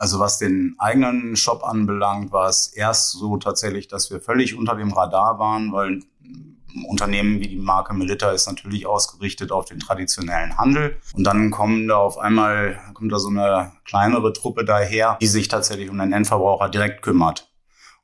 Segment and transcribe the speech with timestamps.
[0.00, 4.74] Also was den eigenen Shop anbelangt, war es erst so tatsächlich, dass wir völlig unter
[4.74, 6.00] dem Radar waren, weil
[6.88, 10.96] Unternehmen wie die Marke Melitta ist natürlich ausgerichtet auf den traditionellen Handel.
[11.12, 15.48] Und dann kommen da auf einmal, kommt da so eine kleinere Truppe daher, die sich
[15.48, 17.52] tatsächlich um den Endverbraucher direkt kümmert.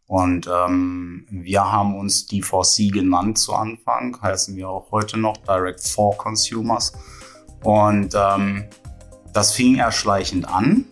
[0.06, 5.80] Und ähm, wir haben uns D4C genannt zu Anfang, heißen wir auch heute noch Direct
[5.80, 6.92] for Consumers.
[7.62, 8.66] Und ähm,
[9.32, 10.84] das fing erschleichend an.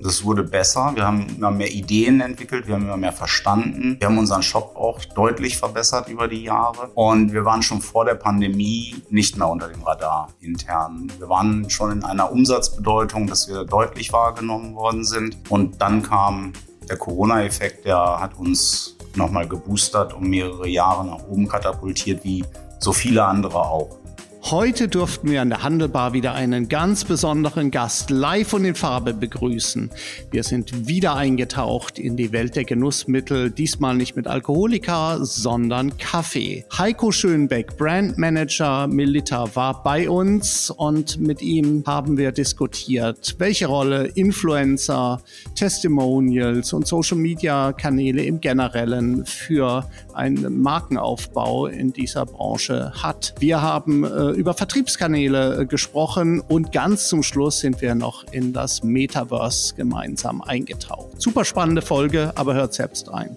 [0.00, 0.92] Das wurde besser.
[0.94, 3.96] Wir haben immer mehr Ideen entwickelt, wir haben immer mehr verstanden.
[3.98, 6.90] Wir haben unseren Shop auch deutlich verbessert über die Jahre.
[6.94, 11.10] Und wir waren schon vor der Pandemie nicht mehr unter dem Radar intern.
[11.18, 15.36] Wir waren schon in einer Umsatzbedeutung, dass wir deutlich wahrgenommen worden sind.
[15.48, 16.52] Und dann kam
[16.88, 22.44] der Corona-Effekt, der hat uns nochmal geboostert und mehrere Jahre nach oben katapultiert, wie
[22.78, 23.98] so viele andere auch.
[24.44, 29.12] Heute durften wir an der Handelbar wieder einen ganz besonderen Gast live und in Farbe
[29.12, 29.90] begrüßen.
[30.30, 36.64] Wir sind wieder eingetaucht in die Welt der Genussmittel, diesmal nicht mit Alkoholika, sondern Kaffee.
[36.78, 44.06] Heiko Schönbeck, Brandmanager Milita, war bei uns und mit ihm haben wir diskutiert, welche Rolle
[44.06, 45.20] Influencer,
[45.56, 53.34] Testimonials und Social Media Kanäle im Generellen für einen Markenaufbau in dieser Branche hat.
[53.40, 58.52] Wir haben äh, über Vertriebskanäle äh, gesprochen und ganz zum Schluss sind wir noch in
[58.52, 61.20] das Metaverse gemeinsam eingetaucht.
[61.20, 63.36] Super spannende Folge, aber hört selbst rein.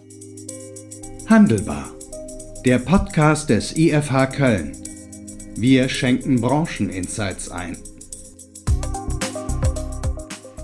[1.27, 1.89] Handelbar.
[2.65, 4.73] Der Podcast des IFH Köln.
[5.55, 7.77] Wir schenken Brancheninsights ein.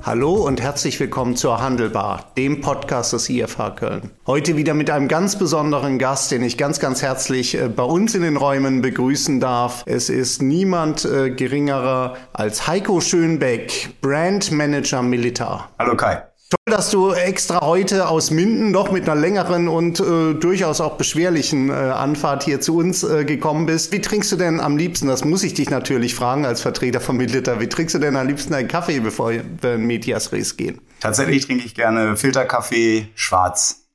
[0.08, 4.10] Hallo und herzlich willkommen zur Handelbar, dem Podcast des IFH Köln.
[4.26, 8.16] Heute wieder mit einem ganz besonderen Gast, den ich ganz, ganz herzlich äh, bei uns
[8.16, 9.84] in den Räumen begrüßen darf.
[9.86, 15.72] Es ist niemand äh, geringerer als Heiko Schönbeck, Brand Manager Militar.
[15.78, 16.22] Hallo Kai.
[16.50, 20.95] Toll, dass du extra heute aus Minden doch mit einer längeren und äh, durchaus auch
[20.95, 23.92] beschwerlichen äh, Anfahrt hier zu uns äh, gekommen bist.
[23.92, 27.17] Wie trinkst du denn am liebsten, das muss ich dich natürlich fragen als Vertreter von
[27.17, 30.80] Midlitter, wie trinkst du denn am liebsten einen Kaffee, bevor wir in Medias Res gehen?
[31.02, 33.86] Tatsächlich trinke ich gerne Filterkaffee schwarz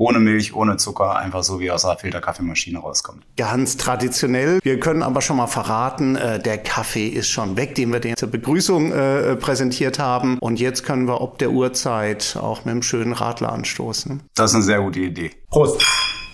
[0.00, 3.22] ohne Milch, ohne Zucker, einfach so wie aus einer Filterkaffeemaschine rauskommt.
[3.36, 4.58] Ganz traditionell.
[4.62, 8.16] Wir können aber schon mal verraten, äh, der Kaffee ist schon weg, den wir den
[8.16, 10.38] zur Begrüßung äh, präsentiert haben.
[10.38, 14.22] Und jetzt können wir ob der Uhrzeit auch mit einem schönen Radler anstoßen.
[14.34, 15.32] Das ist eine sehr gute Idee.
[15.50, 15.84] Prost!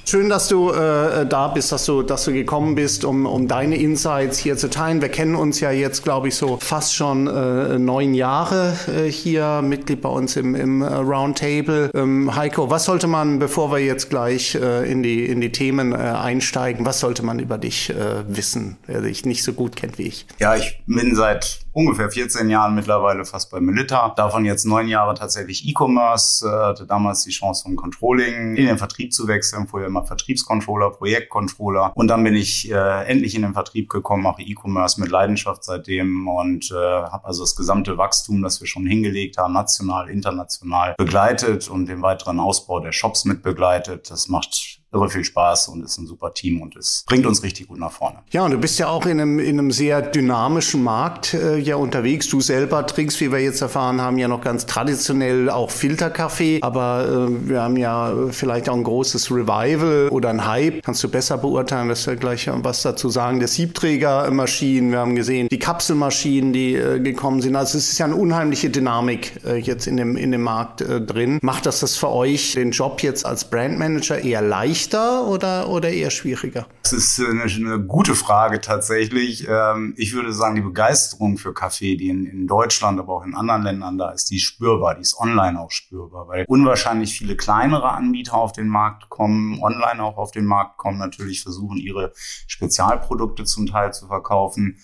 [0.08, 3.76] Schön, dass du äh, da bist, dass du, dass du gekommen bist, um, um deine
[3.76, 5.02] Insights hier zu teilen.
[5.02, 9.62] Wir kennen uns ja jetzt, glaube ich, so fast schon äh, neun Jahre äh, hier,
[9.62, 11.90] Mitglied bei uns im, im äh, Roundtable.
[11.92, 15.90] Ähm, Heiko, was sollte man, bevor wir jetzt gleich äh, in, die, in die Themen
[15.90, 19.98] äh, einsteigen, was sollte man über dich äh, wissen, der dich nicht so gut kennt
[19.98, 20.24] wie ich?
[20.38, 24.14] Ja, ich bin seit ungefähr 14 Jahren mittlerweile fast bei Melita.
[24.16, 26.46] Davon jetzt neun Jahre tatsächlich E-Commerce.
[26.46, 30.90] Äh, hatte damals die Chance vom Controlling in den Vertrieb zu wechseln, vorher immer Vertriebscontroller,
[30.90, 31.92] Projektcontroller.
[31.94, 36.26] Und dann bin ich äh, endlich in den Vertrieb gekommen, mache E-Commerce mit Leidenschaft seitdem
[36.26, 41.68] und äh, habe also das gesamte Wachstum, das wir schon hingelegt haben, national, international begleitet
[41.68, 44.10] und den weiteren Ausbau der Shops mit begleitet.
[44.10, 47.68] Das macht irre viel Spaß und ist ein super Team und es bringt uns richtig
[47.68, 48.18] gut nach vorne.
[48.30, 51.76] Ja, und du bist ja auch in einem, in einem sehr dynamischen Markt äh, ja
[51.76, 52.28] unterwegs.
[52.28, 57.28] Du selber trinkst, wie wir jetzt erfahren haben, ja noch ganz traditionell auch Filterkaffee, aber
[57.28, 60.82] äh, wir haben ja vielleicht auch ein großes Revival oder ein Hype.
[60.82, 63.38] Kannst du besser beurteilen, dass wir gleich was dazu sagen.
[63.38, 67.56] Der Siebträgermaschinen, wir haben gesehen, die Kapselmaschinen, die äh, gekommen sind.
[67.56, 71.00] Also es ist ja eine unheimliche Dynamik äh, jetzt in dem, in dem Markt äh,
[71.00, 71.38] drin.
[71.42, 74.85] Macht das das für euch den Job jetzt als Brandmanager eher leicht?
[74.86, 76.66] Leichter oder, oder eher schwieriger?
[76.82, 79.46] Das ist eine, eine gute Frage tatsächlich.
[79.48, 83.34] Ähm, ich würde sagen, die Begeisterung für Kaffee, die in, in Deutschland, aber auch in
[83.34, 87.36] anderen Ländern da ist, die ist spürbar, die ist online auch spürbar, weil unwahrscheinlich viele
[87.36, 92.12] kleinere Anbieter auf den Markt kommen, online auch auf den Markt kommen, natürlich versuchen, ihre
[92.46, 94.78] Spezialprodukte zum Teil zu verkaufen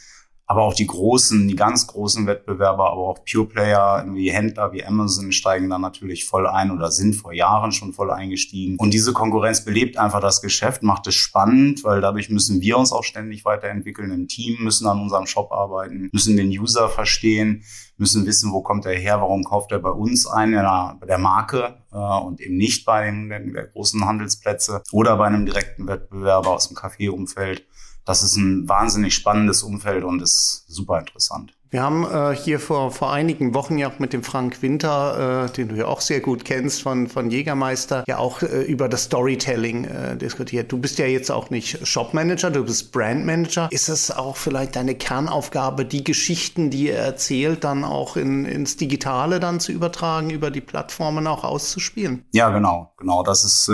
[0.52, 4.84] aber auch die großen, die ganz großen Wettbewerber, aber auch Pure Player, wie Händler wie
[4.84, 8.76] Amazon steigen da natürlich voll ein oder sind vor Jahren schon voll eingestiegen.
[8.76, 12.92] Und diese Konkurrenz belebt einfach das Geschäft, macht es spannend, weil dadurch müssen wir uns
[12.92, 17.64] auch ständig weiterentwickeln im Team, müssen an unserem Shop arbeiten, müssen den User verstehen,
[17.96, 21.76] müssen wissen, wo kommt er her, warum kauft er bei uns ein, bei der Marke
[21.92, 26.68] äh, und eben nicht bei den der, großen Handelsplätze oder bei einem direkten Wettbewerber aus
[26.68, 27.66] dem Kaffeeumfeld
[28.04, 31.54] das ist ein wahnsinnig spannendes Umfeld und ist super interessant.
[31.72, 35.52] Wir haben äh, hier vor, vor einigen Wochen ja auch mit dem Frank Winter, äh,
[35.52, 39.04] den du ja auch sehr gut kennst von, von Jägermeister, ja auch äh, über das
[39.04, 40.70] Storytelling äh, diskutiert.
[40.70, 43.68] Du bist ja jetzt auch nicht Shopmanager, du bist Brandmanager.
[43.70, 48.76] Ist es auch vielleicht deine Kernaufgabe, die Geschichten, die ihr erzählt, dann auch in, ins
[48.76, 52.26] Digitale dann zu übertragen, über die Plattformen auch auszuspielen?
[52.32, 53.22] Ja, genau, genau.
[53.22, 53.72] Das ist äh,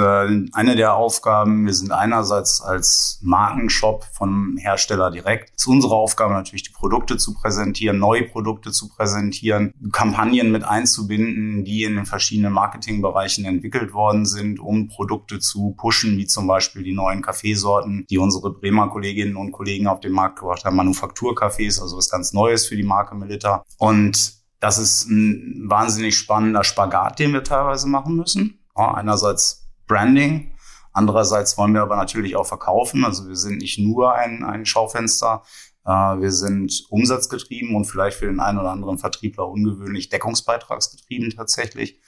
[0.53, 1.67] eine der Aufgaben.
[1.67, 5.51] Wir sind einerseits als Markenshop vom Hersteller direkt.
[5.57, 10.53] Es ist unsere Aufgabe natürlich, die Produkte zu präsentieren präsentieren, neue Produkte zu präsentieren, Kampagnen
[10.53, 16.27] mit einzubinden, die in den verschiedenen Marketingbereichen entwickelt worden sind, um Produkte zu pushen, wie
[16.27, 20.65] zum Beispiel die neuen Kaffeesorten, die unsere Bremer Kolleginnen und Kollegen auf den Markt gebracht
[20.65, 23.65] haben, Manufakturkaffees, also was ganz Neues für die Marke Melita.
[23.79, 28.59] Und das ist ein wahnsinnig spannender Spagat, den wir teilweise machen müssen.
[28.77, 30.53] Ja, einerseits Branding,
[30.99, 33.05] Andererseits wollen wir aber natürlich auch verkaufen.
[33.05, 35.45] Also wir sind nicht nur ein, ein Schaufenster,
[35.89, 42.01] wir sind umsatzgetrieben und vielleicht für den einen oder anderen Vertriebler ungewöhnlich deckungsbeitragsgetrieben tatsächlich.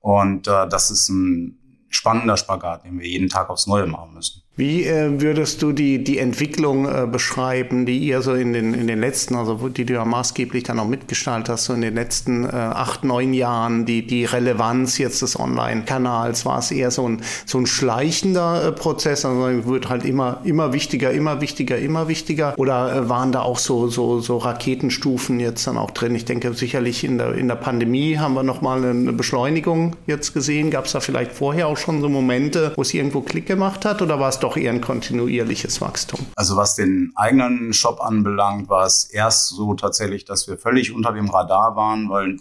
[0.00, 4.42] Und äh, das ist ein spannender Spagat, den wir jeden Tag aufs Neue machen müssen.
[4.58, 8.86] Wie äh, würdest du die, die Entwicklung äh, beschreiben, die ihr so in den, in
[8.86, 12.44] den letzten, also die du ja maßgeblich dann auch mitgestaltet hast, so in den letzten
[12.44, 16.46] äh, acht, neun Jahren, die, die Relevanz jetzt des Online-Kanals?
[16.46, 20.72] War es eher so ein, so ein schleichender äh, Prozess, also wird halt immer, immer
[20.72, 22.54] wichtiger, immer wichtiger, immer wichtiger?
[22.56, 26.14] Oder äh, waren da auch so, so, so Raketenstufen jetzt dann auch drin?
[26.14, 30.70] Ich denke, sicherlich in der, in der Pandemie haben wir nochmal eine Beschleunigung jetzt gesehen.
[30.70, 34.00] Gab es da vielleicht vorher auch schon so Momente, wo es irgendwo Klick gemacht hat?
[34.00, 36.20] Oder war es doch eher ein kontinuierliches Wachstum.
[36.36, 41.12] Also was den eigenen Shop anbelangt, war es erst so tatsächlich, dass wir völlig unter
[41.12, 42.38] dem Radar waren, weil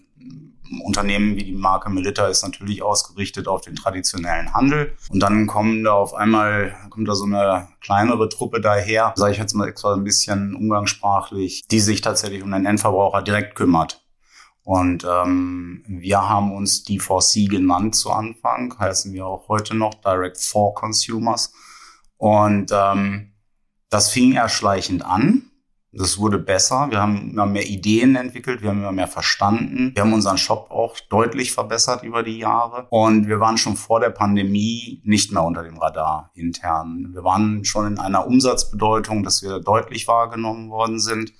[0.83, 4.93] Unternehmen wie die Marke Melita ist natürlich ausgerichtet auf den traditionellen Handel.
[5.09, 9.37] Und dann kommen da auf einmal, kommt da so eine kleinere Truppe daher, sage ich
[9.37, 14.03] jetzt mal extra ein bisschen umgangssprachlich, die sich tatsächlich um den Endverbraucher direkt kümmert.
[14.63, 20.39] Und ähm, wir haben uns D4C genannt zu Anfang, heißen wir auch heute noch Direct
[20.39, 21.53] for Consumers.
[22.17, 23.33] Und ähm,
[23.89, 25.43] das fing erschleichend an.
[25.97, 26.87] Das wurde besser.
[26.89, 28.61] Wir haben immer mehr Ideen entwickelt.
[28.61, 29.93] Wir haben immer mehr verstanden.
[29.95, 32.87] Wir haben unseren Shop auch deutlich verbessert über die Jahre.
[32.89, 37.11] Und wir waren schon vor der Pandemie nicht mehr unter dem Radar intern.
[37.13, 41.31] Wir waren schon in einer Umsatzbedeutung, dass wir deutlich wahrgenommen worden sind.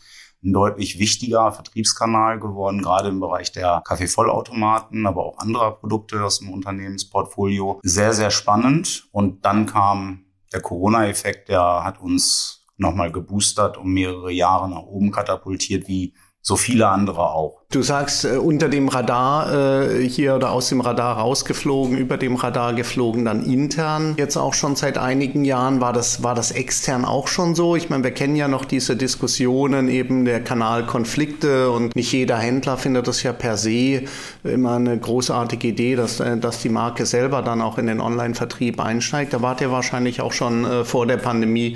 [0.41, 6.39] Ein deutlich wichtiger Vertriebskanal geworden, gerade im Bereich der Kaffeevollautomaten, aber auch anderer Produkte aus
[6.39, 7.79] dem Unternehmensportfolio.
[7.83, 9.09] Sehr, sehr spannend.
[9.11, 10.24] Und dann kam
[10.55, 16.13] der Corona-Effekt, der hat uns nochmal geboostert und mehrere Jahre nach oben katapultiert, wie
[16.47, 17.63] so viele andere auch.
[17.71, 22.35] Du sagst äh, unter dem Radar äh, hier oder aus dem Radar rausgeflogen, über dem
[22.35, 24.13] Radar geflogen, dann intern.
[24.19, 27.75] Jetzt auch schon seit einigen Jahren war das war das extern auch schon so.
[27.75, 32.77] Ich meine, wir kennen ja noch diese Diskussionen eben der Kanalkonflikte und nicht jeder Händler
[32.77, 34.03] findet das ja per se
[34.43, 38.79] immer eine großartige Idee, dass äh, dass die Marke selber dann auch in den Online-Vertrieb
[38.79, 39.33] einsteigt.
[39.33, 41.75] Da wart ihr wahrscheinlich auch schon äh, vor der Pandemie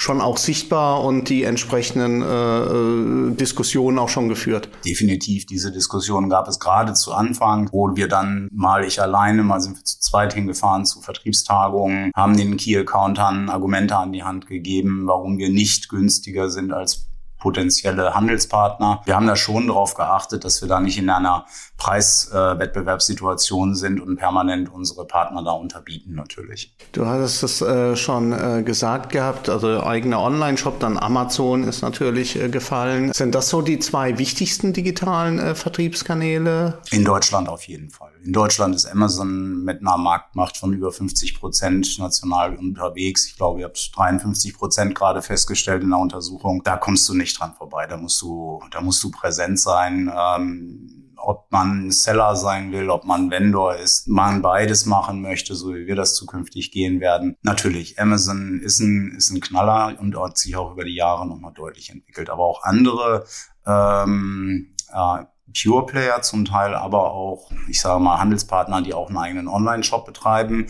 [0.00, 4.70] schon auch sichtbar und die entsprechenden äh, äh Diskussionen auch schon geführt.
[4.84, 9.60] Definitiv diese Diskussion gab es gerade zu Anfang, wo wir dann mal ich alleine, mal
[9.60, 15.02] sind wir zu zweit hingefahren zu Vertriebstagungen, haben den Key-Accountern Argumente an die Hand gegeben,
[15.06, 17.09] warum wir nicht günstiger sind als
[17.40, 19.02] potenzielle Handelspartner.
[19.04, 21.46] Wir haben da schon darauf geachtet, dass wir da nicht in einer
[21.78, 26.74] Preiswettbewerbssituation äh, sind und permanent unsere Partner da unterbieten natürlich.
[26.92, 32.40] Du hattest es äh, schon äh, gesagt gehabt, also eigener Online-Shop, dann Amazon ist natürlich
[32.40, 33.12] äh, gefallen.
[33.12, 36.78] Sind das so die zwei wichtigsten digitalen äh, Vertriebskanäle?
[36.90, 38.09] In Deutschland auf jeden Fall.
[38.24, 43.26] In Deutschland ist Amazon mit einer Marktmacht von über 50 Prozent national unterwegs.
[43.26, 46.62] Ich glaube, ihr habt 53 Prozent gerade festgestellt in der Untersuchung.
[46.62, 47.86] Da kommst du nicht dran vorbei.
[47.86, 50.12] Da musst du, da musst du präsent sein.
[50.14, 55.74] Ähm, ob man Seller sein will, ob man Vendor ist, man beides machen möchte, so
[55.74, 57.36] wie wir das zukünftig gehen werden.
[57.42, 61.52] Natürlich, Amazon ist ein, ist ein Knaller und hat sich auch über die Jahre nochmal
[61.52, 62.30] deutlich entwickelt.
[62.30, 63.26] Aber auch andere
[63.66, 69.18] ähm, äh, Pure Player zum Teil, aber auch, ich sage mal, Handelspartner, die auch einen
[69.18, 70.68] eigenen Online-Shop betreiben,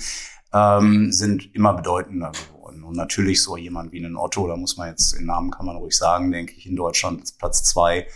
[0.53, 2.85] ähm, sind immer bedeutender geworden.
[2.85, 5.77] Und natürlich so jemand wie einen Otto, da muss man jetzt, den Namen kann man
[5.77, 8.07] ruhig sagen, denke ich, in Deutschland Platz zwei,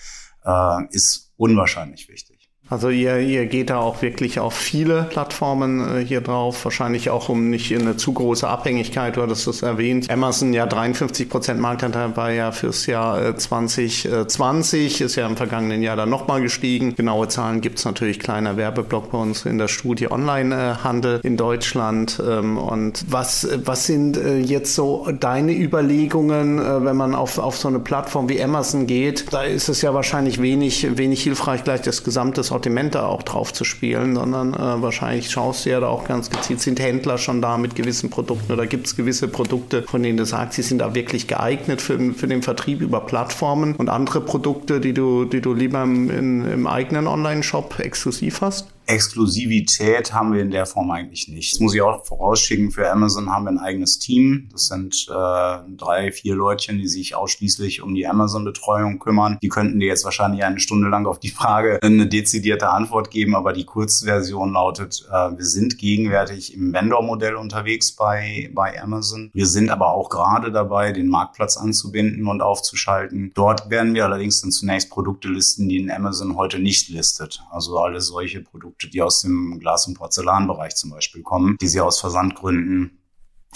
[0.44, 2.33] äh, ist unwahrscheinlich wichtig.
[2.70, 7.28] Also ihr, ihr geht da auch wirklich auf viele Plattformen äh, hier drauf, wahrscheinlich auch
[7.28, 10.10] um nicht in eine zu große Abhängigkeit, du hattest es erwähnt.
[10.10, 15.82] Amazon ja 53 Prozent Marktanteil war ja fürs Jahr äh, 2020, ist ja im vergangenen
[15.82, 16.94] Jahr dann nochmal gestiegen.
[16.94, 22.20] Genaue Zahlen gibt's natürlich, kleiner Werbeblock bei uns in der Studie Onlinehandel in Deutschland.
[22.26, 27.58] Ähm, und was, was sind äh, jetzt so deine Überlegungen, äh, wenn man auf, auf
[27.58, 29.30] so eine Plattform wie Amazon geht?
[29.34, 33.52] Da ist es ja wahrscheinlich wenig, wenig hilfreich, gleich das gesamte Sortiment da auch drauf
[33.52, 37.42] zu spielen, sondern äh, wahrscheinlich schaust du ja da auch ganz gezielt, sind Händler schon
[37.42, 40.78] da mit gewissen Produkten oder gibt es gewisse Produkte, von denen du sagst, sie sind
[40.78, 45.42] da wirklich geeignet für, für den Vertrieb über Plattformen und andere Produkte, die du, die
[45.42, 48.73] du lieber im, in, im eigenen Online-Shop exklusiv hast?
[48.86, 51.52] Exklusivität haben wir in der Form eigentlich nicht.
[51.52, 52.70] Das muss ich auch vorausschicken.
[52.70, 54.48] Für Amazon haben wir ein eigenes Team.
[54.52, 59.38] Das sind äh, drei, vier Leutchen, die sich ausschließlich um die Amazon-Betreuung kümmern.
[59.42, 63.34] Die könnten dir jetzt wahrscheinlich eine Stunde lang auf die Frage eine dezidierte Antwort geben,
[63.34, 69.30] aber die Kurzversion lautet, äh, wir sind gegenwärtig im Vendor-Modell unterwegs bei, bei Amazon.
[69.32, 73.32] Wir sind aber auch gerade dabei, den Marktplatz anzubinden und aufzuschalten.
[73.34, 77.42] Dort werden wir allerdings dann zunächst Produkte listen, die in Amazon heute nicht listet.
[77.50, 81.68] Also alle solche Produkte Produkte, die aus dem Glas- und Porzellanbereich zum Beispiel kommen, die
[81.68, 82.98] sie aus Versandgründen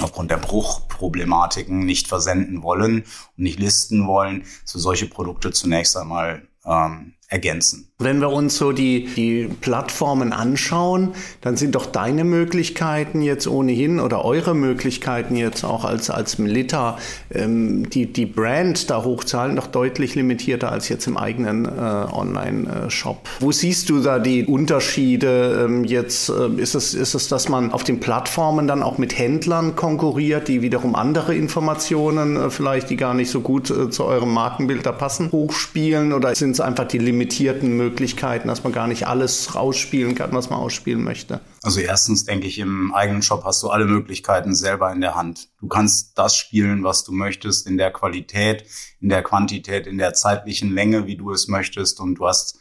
[0.01, 6.47] aufgrund der Bruchproblematiken nicht versenden wollen und nicht listen wollen, für solche Produkte zunächst einmal
[6.65, 7.88] ähm, ergänzen.
[8.01, 13.99] Wenn wir uns so die, die Plattformen anschauen, dann sind doch deine Möglichkeiten jetzt ohnehin
[13.99, 16.97] oder eure Möglichkeiten jetzt auch als, als Melita,
[17.35, 23.29] ähm, die, die Brand da hochzahlen, doch deutlich limitierter als jetzt im eigenen äh, Online-Shop.
[23.41, 26.29] Wo siehst du da die Unterschiede ähm, jetzt?
[26.29, 30.47] Äh, ist, es, ist es, dass man auf den Plattformen dann auch mit Händlern konkurriert,
[30.47, 34.87] die wiederum andere Informationen äh, vielleicht, die gar nicht so gut äh, zu eurem Markenbild
[34.87, 36.13] da passen, hochspielen?
[36.13, 37.88] Oder sind es einfach die limitierten Möglichkeiten?
[37.89, 41.41] Möglichkeiten, dass man gar nicht alles rausspielen kann, was man ausspielen möchte?
[41.63, 45.49] Also erstens denke ich, im eigenen Shop hast du alle Möglichkeiten selber in der Hand.
[45.61, 48.65] Du kannst das spielen, was du möchtest, in der Qualität,
[49.01, 52.01] in der Quantität, in der zeitlichen Länge, wie du es möchtest.
[52.01, 52.59] Und du hast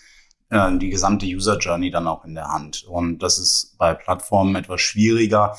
[0.49, 2.85] äh, die gesamte User Journey dann auch in der Hand.
[2.87, 5.57] Und das ist bei Plattformen etwas schwieriger,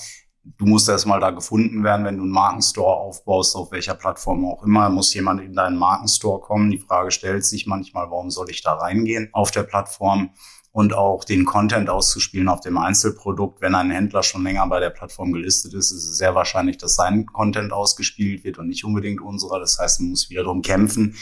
[0.56, 4.62] du musst erstmal da gefunden werden, wenn du einen Markenstore aufbaust, auf welcher Plattform auch
[4.64, 6.70] immer, muss jemand in deinen Markenstore kommen.
[6.70, 10.30] Die Frage stellt sich manchmal, warum soll ich da reingehen auf der Plattform?
[10.70, 13.60] Und auch den Content auszuspielen auf dem Einzelprodukt.
[13.62, 16.94] Wenn ein Händler schon länger bei der Plattform gelistet ist, ist es sehr wahrscheinlich, dass
[16.94, 19.58] sein Content ausgespielt wird und nicht unbedingt unserer.
[19.58, 21.16] Das heißt, man muss wiederum kämpfen,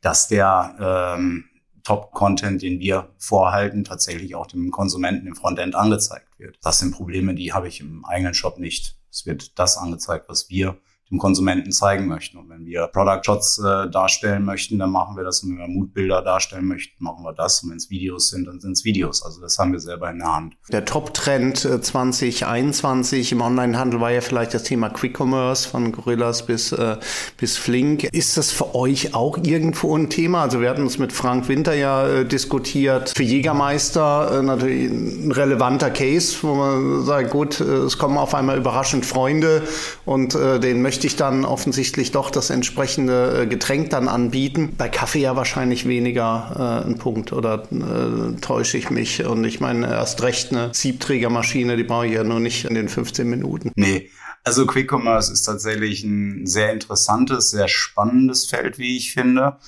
[0.00, 1.44] dass der ähm,
[1.86, 6.58] Top-Content, den wir vorhalten, tatsächlich auch dem Konsumenten im Frontend angezeigt wird.
[6.60, 8.96] Das sind Probleme, die habe ich im eigenen Shop nicht.
[9.08, 10.78] Es wird das angezeigt, was wir
[11.10, 12.36] dem Konsumenten zeigen möchten.
[12.36, 15.42] Und wenn wir Product Shots äh, darstellen möchten, dann machen wir das.
[15.42, 17.62] Und wenn wir Moodbilder darstellen möchten, machen wir das.
[17.62, 19.22] Und wenn es Videos sind, dann sind es Videos.
[19.22, 20.56] Also das haben wir selber in der Hand.
[20.70, 26.44] Der Top-Trend 2021 äh, im Onlinehandel war ja vielleicht das Thema Quick Commerce von Gorillas
[26.44, 26.96] bis, äh,
[27.36, 28.04] bis Flink.
[28.04, 30.42] Ist das für euch auch irgendwo ein Thema?
[30.42, 33.12] Also wir hatten uns mit Frank Winter ja äh, diskutiert.
[33.16, 38.34] Für Jägermeister äh, natürlich ein relevanter Case, wo man sagt, gut, äh, es kommen auf
[38.34, 39.62] einmal überraschend Freunde
[40.04, 44.72] und äh, den möchte möchte ich dann offensichtlich doch das entsprechende äh, Getränk dann anbieten.
[44.78, 49.22] Bei Kaffee ja wahrscheinlich weniger äh, ein Punkt oder äh, täusche ich mich.
[49.26, 52.88] Und ich meine, erst recht eine Siebträgermaschine, die brauche ich ja nur nicht in den
[52.88, 53.72] 15 Minuten.
[53.74, 54.08] Nee.
[54.42, 59.58] Also Quick Commerce ist tatsächlich ein sehr interessantes, sehr spannendes Feld, wie ich finde.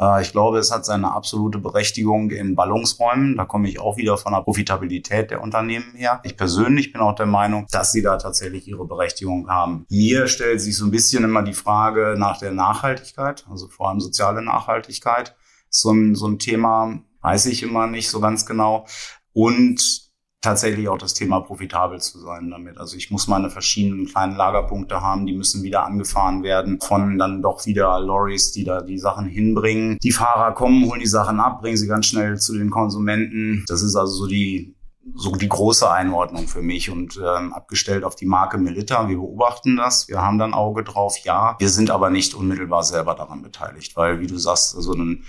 [0.00, 3.36] Äh, ich glaube, es hat seine absolute Berechtigung in Ballungsräumen.
[3.36, 6.20] Da komme ich auch wieder von der Profitabilität der Unternehmen her.
[6.24, 9.84] Ich persönlich bin auch der Meinung, dass sie da tatsächlich ihre Berechtigung haben.
[9.88, 14.00] Hier stellt sich so ein bisschen immer die Frage nach der Nachhaltigkeit, also vor allem
[14.00, 15.36] soziale Nachhaltigkeit.
[15.68, 18.86] So ein, so ein Thema weiß ich immer nicht so ganz genau.
[19.32, 20.09] Und
[20.40, 22.78] tatsächlich auch das Thema profitabel zu sein damit.
[22.78, 27.42] Also ich muss meine verschiedenen kleinen Lagerpunkte haben, die müssen wieder angefahren werden von dann
[27.42, 29.98] doch wieder Lorries, die da die Sachen hinbringen.
[30.02, 33.64] Die Fahrer kommen, holen die Sachen ab, bringen sie ganz schnell zu den Konsumenten.
[33.68, 34.74] Das ist also so die
[35.14, 39.08] so die große Einordnung für mich und ähm, abgestellt auf die Marke Melita.
[39.08, 41.56] Wir beobachten das, wir haben dann Auge drauf, ja.
[41.58, 45.24] Wir sind aber nicht unmittelbar selber daran beteiligt, weil wie du sagst, so ein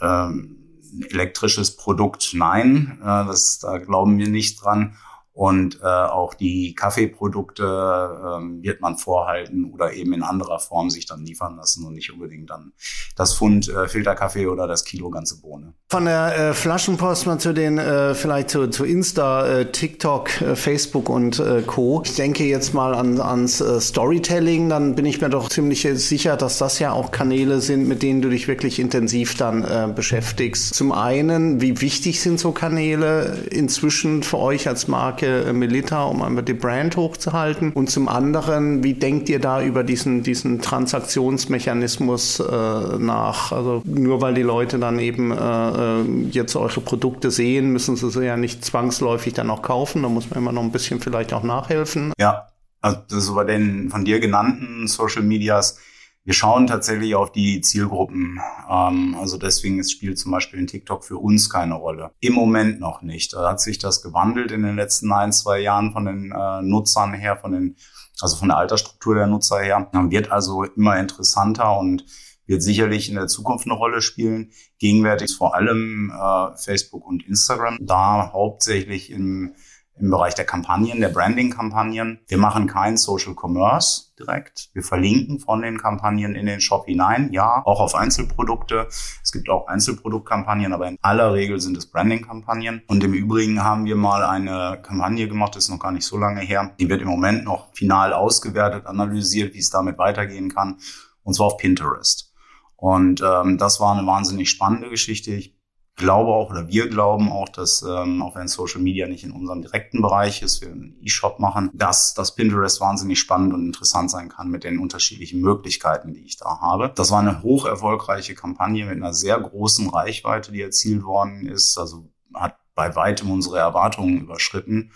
[0.00, 0.61] ähm,
[1.10, 4.96] elektrisches Produkt, nein, äh, das, da glauben wir nicht dran.
[5.34, 11.06] Und äh, auch die Kaffeeprodukte ähm, wird man vorhalten oder eben in anderer Form sich
[11.06, 12.72] dann liefern lassen und nicht unbedingt dann
[13.16, 15.72] das Pfund äh, Filterkaffee oder das Kilo ganze Bohne.
[15.88, 20.54] Von der äh, Flaschenpost mal zu den, äh, vielleicht zu, zu Insta, äh, TikTok, äh,
[20.54, 22.02] Facebook und äh, Co.
[22.04, 26.36] Ich denke jetzt mal an, ans äh, Storytelling, dann bin ich mir doch ziemlich sicher,
[26.36, 30.74] dass das ja auch Kanäle sind, mit denen du dich wirklich intensiv dann äh, beschäftigst.
[30.74, 35.21] Zum einen, wie wichtig sind so Kanäle inzwischen für euch als Marke?
[35.22, 37.72] Marke äh, Melita, um einmal die Brand hochzuhalten?
[37.72, 43.52] Und zum anderen, wie denkt ihr da über diesen, diesen Transaktionsmechanismus äh, nach?
[43.52, 48.10] Also nur weil die Leute dann eben äh, äh, jetzt eure Produkte sehen, müssen sie
[48.10, 50.02] sie ja nicht zwangsläufig dann auch kaufen.
[50.02, 52.12] Da muss man immer noch ein bisschen vielleicht auch nachhelfen.
[52.18, 52.48] Ja,
[52.80, 55.78] also bei den von dir genannten Social Medias
[56.24, 58.40] wir schauen tatsächlich auf die Zielgruppen.
[58.70, 62.12] Ähm, also deswegen spielt zum Beispiel in TikTok für uns keine Rolle.
[62.20, 63.32] Im Moment noch nicht.
[63.32, 67.12] Da hat sich das gewandelt in den letzten ein, zwei Jahren von den äh, Nutzern
[67.12, 67.76] her, von den,
[68.20, 69.90] also von der Altersstruktur der Nutzer her.
[69.92, 72.04] Wird also immer interessanter und
[72.46, 74.52] wird sicherlich in der Zukunft eine Rolle spielen.
[74.78, 79.54] Gegenwärtig ist vor allem äh, Facebook und Instagram da hauptsächlich im
[79.98, 82.20] im Bereich der Kampagnen, der Branding-Kampagnen.
[82.26, 84.70] Wir machen kein Social Commerce direkt.
[84.72, 87.30] Wir verlinken von den Kampagnen in den Shop hinein.
[87.32, 88.88] Ja, auch auf Einzelprodukte.
[89.22, 92.82] Es gibt auch Einzelproduktkampagnen, aber in aller Regel sind es Branding-Kampagnen.
[92.86, 96.16] Und im Übrigen haben wir mal eine Kampagne gemacht, das ist noch gar nicht so
[96.16, 96.74] lange her.
[96.78, 100.78] Die wird im Moment noch final ausgewertet, analysiert, wie es damit weitergehen kann.
[101.22, 102.32] Und zwar auf Pinterest.
[102.76, 105.32] Und ähm, das war eine wahnsinnig spannende Geschichte.
[105.32, 105.56] Ich
[106.02, 109.62] glaube auch oder wir glauben auch, dass ähm, auch wenn Social Media nicht in unserem
[109.62, 114.28] direkten Bereich ist, wir einen E-Shop machen, dass das Pinterest wahnsinnig spannend und interessant sein
[114.28, 116.92] kann mit den unterschiedlichen Möglichkeiten, die ich da habe.
[116.94, 121.78] Das war eine hoch erfolgreiche Kampagne mit einer sehr großen Reichweite, die erzielt worden ist.
[121.78, 124.90] Also hat bei weitem unsere Erwartungen überschritten.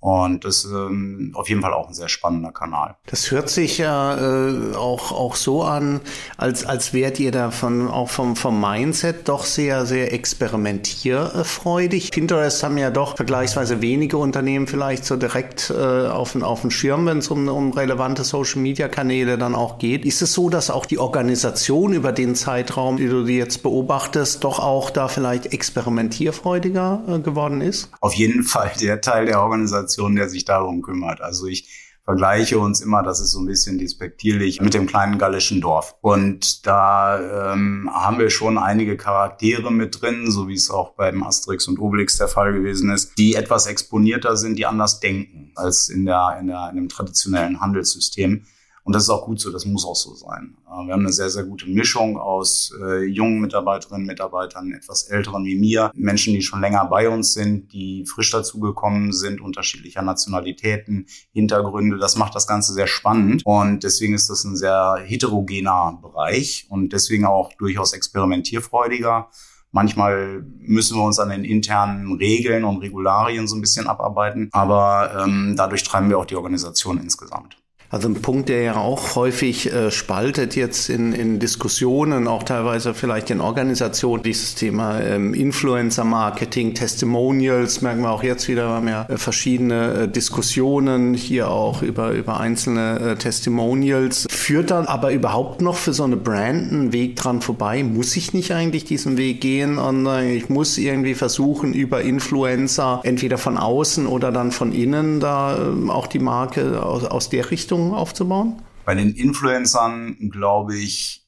[0.00, 2.94] Und das ist ähm, auf jeden Fall auch ein sehr spannender Kanal.
[3.06, 6.00] Das hört sich ja äh, auch, auch so an,
[6.36, 12.12] als, als wärt ihr da von, auch vom, vom Mindset doch sehr, sehr experimentierfreudig.
[12.12, 16.70] Pinterest haben ja doch vergleichsweise wenige Unternehmen vielleicht so direkt äh, auf, den, auf den
[16.70, 20.04] Schirm, wenn es um, um relevante Social-Media-Kanäle dann auch geht.
[20.04, 24.60] Ist es so, dass auch die Organisation über den Zeitraum, die du jetzt beobachtest, doch
[24.60, 27.90] auch da vielleicht experimentierfreudiger äh, geworden ist?
[28.00, 28.70] Auf jeden Fall.
[28.80, 31.20] Der Teil der Organisation Organisation, der sich darum kümmert.
[31.20, 31.68] Also ich
[32.04, 35.94] vergleiche uns immer, das ist so ein bisschen despektierlich, mit dem kleinen gallischen Dorf.
[36.00, 41.22] Und da ähm, haben wir schon einige Charaktere mit drin, so wie es auch beim
[41.22, 45.90] Asterix und Obelix der Fall gewesen ist, die etwas exponierter sind, die anders denken als
[45.90, 48.46] in, der, in, der, in dem traditionellen Handelssystem.
[48.88, 50.56] Und das ist auch gut so, das muss auch so sein.
[50.66, 55.44] Äh, wir haben eine sehr, sehr gute Mischung aus äh, jungen Mitarbeiterinnen, Mitarbeitern, etwas älteren
[55.44, 61.04] wie mir, Menschen, die schon länger bei uns sind, die frisch dazugekommen sind, unterschiedlicher Nationalitäten,
[61.34, 61.98] Hintergründe.
[61.98, 63.42] Das macht das Ganze sehr spannend.
[63.44, 69.28] Und deswegen ist das ein sehr heterogener Bereich und deswegen auch durchaus experimentierfreudiger.
[69.70, 75.24] Manchmal müssen wir uns an den internen Regeln und Regularien so ein bisschen abarbeiten, aber
[75.26, 77.58] ähm, dadurch treiben wir auch die Organisation insgesamt.
[77.90, 82.92] Also ein Punkt, der ja auch häufig äh, spaltet jetzt in, in Diskussionen, auch teilweise
[82.92, 88.88] vielleicht in Organisationen, dieses Thema ähm, Influencer-Marketing, Testimonials, merken wir auch jetzt wieder, wir haben
[88.88, 94.26] ja äh, verschiedene äh, Diskussionen hier auch über, über einzelne äh, Testimonials.
[94.30, 97.82] Führt dann aber überhaupt noch für so eine Brand einen Weg dran vorbei?
[97.84, 99.78] Muss ich nicht eigentlich diesen Weg gehen?
[99.78, 105.20] Und äh, ich muss irgendwie versuchen, über Influencer entweder von außen oder dann von innen
[105.20, 108.62] da äh, auch die Marke aus, aus der Richtung Richtung aufzubauen?
[108.84, 111.24] Bei den Influencern glaube ich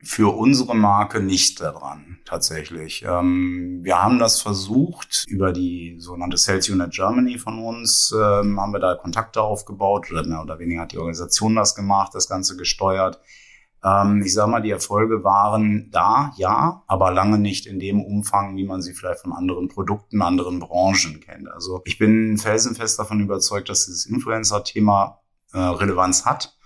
[0.00, 3.04] für unsere Marke nicht daran, tatsächlich.
[3.04, 8.72] Ähm, wir haben das versucht, über die sogenannte Sales Unit Germany von uns ähm, haben
[8.72, 12.56] wir da Kontakte aufgebaut oder mehr oder weniger hat die Organisation das gemacht, das Ganze
[12.56, 13.20] gesteuert.
[13.82, 18.56] Ähm, ich sage mal, die Erfolge waren da, ja, aber lange nicht in dem Umfang,
[18.56, 21.48] wie man sie vielleicht von anderen Produkten, anderen Branchen kennt.
[21.48, 25.18] Also ich bin felsenfest davon überzeugt, dass dieses Influencer-Thema
[25.52, 26.56] äh, Relevanz hat,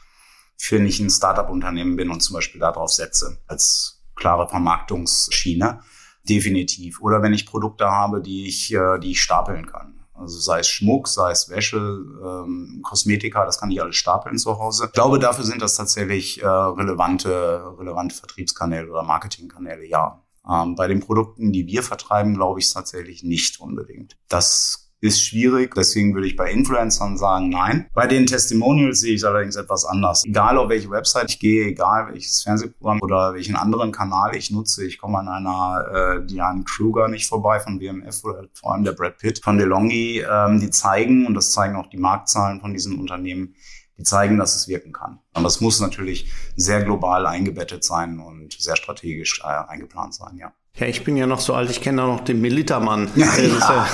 [0.70, 5.80] wenn ich ein Startup-Unternehmen bin und zum Beispiel darauf setze, als klare Vermarktungsschiene.
[6.28, 7.00] Definitiv.
[7.00, 10.02] Oder wenn ich Produkte habe, die ich, äh, die ich stapeln kann.
[10.14, 14.58] Also sei es Schmuck, sei es Wäsche, ähm, Kosmetika, das kann ich alles stapeln zu
[14.58, 14.84] Hause.
[14.86, 20.22] Ich glaube, dafür sind das tatsächlich äh, relevante, relevante Vertriebskanäle oder Marketingkanäle, ja.
[20.48, 24.16] Ähm, bei den Produkten, die wir vertreiben, glaube ich es tatsächlich nicht unbedingt.
[24.28, 25.74] Das ist schwierig.
[25.74, 27.86] Deswegen würde ich bei Influencern sagen, nein.
[27.92, 30.24] Bei den Testimonials sehe ich es allerdings etwas anders.
[30.24, 34.86] Egal auf welche Website ich gehe, egal welches Fernsehprogramm oder welchen anderen Kanal ich nutze,
[34.86, 38.92] ich komme an einer äh, Diane Kruger nicht vorbei von WMF oder vor allem der
[38.92, 40.24] Brad Pitt von DeLonghi.
[40.28, 43.56] Ähm, die zeigen, und das zeigen auch die Marktzahlen von diesen Unternehmen,
[43.98, 45.18] die zeigen, dass es wirken kann.
[45.32, 50.52] Aber es muss natürlich sehr global eingebettet sein und sehr strategisch äh, eingeplant sein, ja.
[50.80, 53.10] Ja, ich bin ja noch so alt, ich kenne auch noch den Militermann.
[53.22, 53.86] Ja, ja.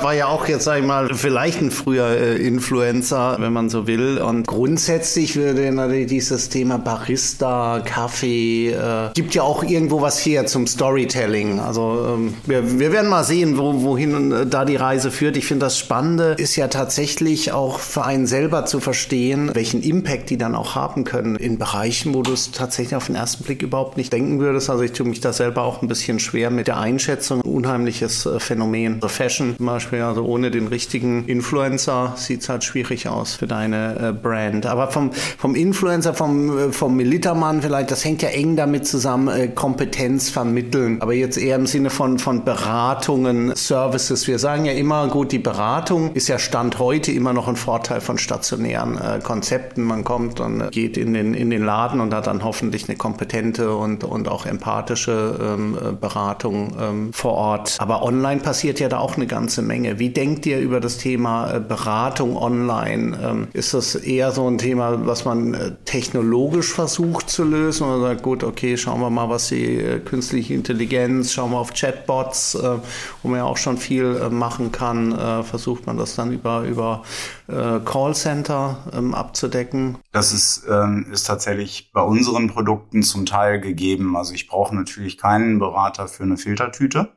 [0.00, 3.86] War ja auch jetzt, sag ich mal, vielleicht ein früher äh, Influencer, wenn man so
[3.86, 4.18] will.
[4.18, 10.46] Und grundsätzlich würde natürlich dieses Thema Barista, Kaffee, äh, gibt ja auch irgendwo was hier
[10.46, 11.60] zum Storytelling.
[11.60, 15.36] Also ähm, wir, wir werden mal sehen, wo, wohin äh, da die Reise führt.
[15.36, 20.30] Ich finde, das Spannende ist ja tatsächlich auch für einen selber zu verstehen, welchen Impact
[20.30, 23.62] die dann auch haben können in Bereichen, wo du es tatsächlich auf den ersten Blick
[23.62, 24.68] überhaupt nicht denken würdest.
[24.68, 27.40] Also ich tue mich da selber auch ein bisschen bisschen schwer mit der Einschätzung.
[27.42, 28.94] Unheimliches äh, Phänomen.
[28.94, 33.46] Also Fashion zum Beispiel, also ohne den richtigen Influencer sieht es halt schwierig aus für
[33.46, 34.66] deine äh, Brand.
[34.66, 39.54] Aber vom, vom Influencer, vom, äh, vom Militermann vielleicht, das hängt ja eng damit zusammen,
[39.54, 41.00] Kompetenz vermitteln.
[41.00, 44.26] Aber jetzt eher im Sinne von, von Beratungen, Services.
[44.26, 48.00] Wir sagen ja immer, gut, die Beratung ist ja Stand heute immer noch ein Vorteil
[48.00, 49.82] von stationären Konzepten.
[49.82, 53.74] Man kommt und geht in den, in den Laden und hat dann hoffentlich eine kompetente
[53.76, 57.76] und, und auch empathische ähm, Beratung ähm, vor Ort.
[57.78, 59.98] Aber online passiert ja da auch eine ganze Menge.
[59.98, 63.18] Wie denkt ihr über das Thema äh, Beratung online?
[63.22, 68.00] Ähm, ist das eher so ein Thema, was man äh, technologisch versucht zu lösen oder
[68.00, 72.54] sagt, gut, okay, schauen wir mal, was die äh, künstliche Intelligenz, schauen wir auf Chatbots,
[72.54, 72.78] äh,
[73.22, 76.62] wo man ja auch schon viel äh, machen kann, äh, versucht man das dann über,
[76.62, 77.02] über
[77.48, 79.96] Callcenter ähm, abzudecken?
[80.12, 84.16] Das ist, ähm, ist tatsächlich bei unseren Produkten zum Teil gegeben.
[84.18, 87.12] Also ich brauche natürlich keinen Berater Berater für eine Filtertüte.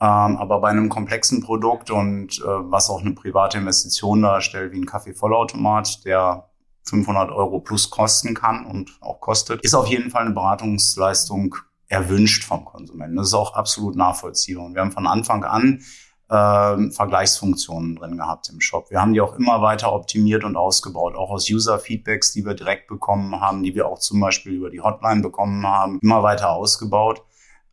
[0.00, 4.78] Ähm, aber bei einem komplexen Produkt und äh, was auch eine private Investition darstellt, wie
[4.78, 6.48] ein Kaffeevollautomat, der
[6.84, 11.56] 500 Euro plus kosten kann und auch kostet, ist auf jeden Fall eine Beratungsleistung
[11.88, 13.16] erwünscht vom Konsumenten.
[13.16, 14.66] Das ist auch absolut nachvollziehbar.
[14.66, 15.82] Und wir haben von Anfang an
[16.28, 18.90] äh, Vergleichsfunktionen drin gehabt im Shop.
[18.90, 22.86] Wir haben die auch immer weiter optimiert und ausgebaut, auch aus User-Feedbacks, die wir direkt
[22.86, 27.22] bekommen haben, die wir auch zum Beispiel über die Hotline bekommen haben, immer weiter ausgebaut.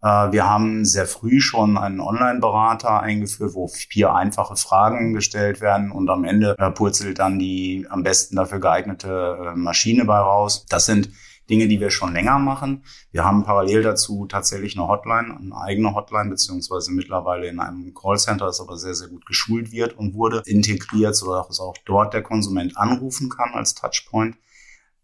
[0.02, 5.92] Äh, wir haben sehr früh schon einen Online-Berater eingeführt, wo vier einfache Fragen gestellt werden
[5.92, 10.66] und am Ende äh, purzelt dann die am besten dafür geeignete äh, Maschine bei raus.
[10.70, 11.10] Das sind
[11.50, 12.84] Dinge, die wir schon länger machen.
[13.12, 18.46] Wir haben parallel dazu tatsächlich eine Hotline, eine eigene Hotline, beziehungsweise mittlerweile in einem Callcenter,
[18.46, 22.78] das aber sehr, sehr gut geschult wird und wurde integriert, sodass auch dort der Konsument
[22.78, 24.38] anrufen kann als Touchpoint.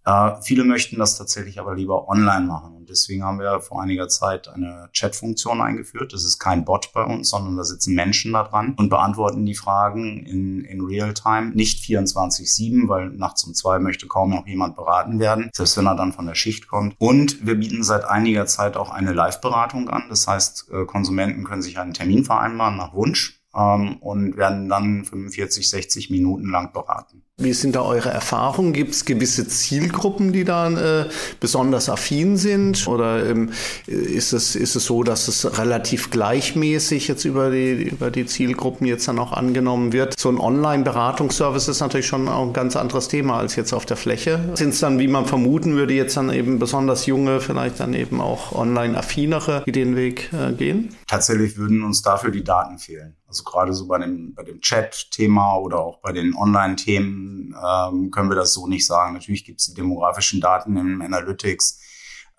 [0.06, 2.76] Äh, viele möchten das tatsächlich aber lieber online machen.
[2.76, 6.14] Und deswegen haben wir vor einiger Zeit eine Chat-Funktion eingeführt.
[6.14, 9.56] Das ist kein Bot bei uns, sondern da sitzen Menschen da dran und beantworten die
[9.56, 11.52] Fragen in, in Real-Time.
[11.54, 15.96] Nicht 24-7, weil nachts um zwei möchte kaum noch jemand beraten werden, selbst wenn er
[15.96, 16.96] dann von der Schicht kommt.
[16.98, 20.06] Und wir bieten seit einiger Zeit auch eine Live-Beratung an.
[20.10, 25.06] Das heißt, äh, Konsumenten können sich einen Termin vereinbaren nach Wunsch ähm, und werden dann
[25.06, 27.24] 45, 60 Minuten lang beraten.
[27.44, 28.74] Wie sind da eure Erfahrungen?
[28.74, 30.70] Gibt es gewisse Zielgruppen, die da
[31.02, 32.88] äh, besonders affin sind?
[32.88, 33.50] Oder ähm,
[33.88, 38.86] ist, es, ist es so, dass es relativ gleichmäßig jetzt über die, über die Zielgruppen
[38.86, 40.20] jetzt dann auch angenommen wird?
[40.20, 43.98] So ein Online-Beratungsservice ist natürlich schon auch ein ganz anderes Thema als jetzt auf der
[43.98, 44.52] Fläche.
[44.56, 48.22] Sind es dann, wie man vermuten würde, jetzt dann eben besonders junge, vielleicht dann eben
[48.22, 50.96] auch online-affinere, die den Weg äh, gehen?
[51.08, 53.16] Tatsächlich würden uns dafür die Daten fehlen.
[53.28, 58.30] Also gerade so bei dem, bei dem Chat-Thema oder auch bei den Online-Themen ähm, können
[58.30, 59.14] wir das so nicht sagen.
[59.14, 61.80] Natürlich gibt es die demografischen Daten im Analytics,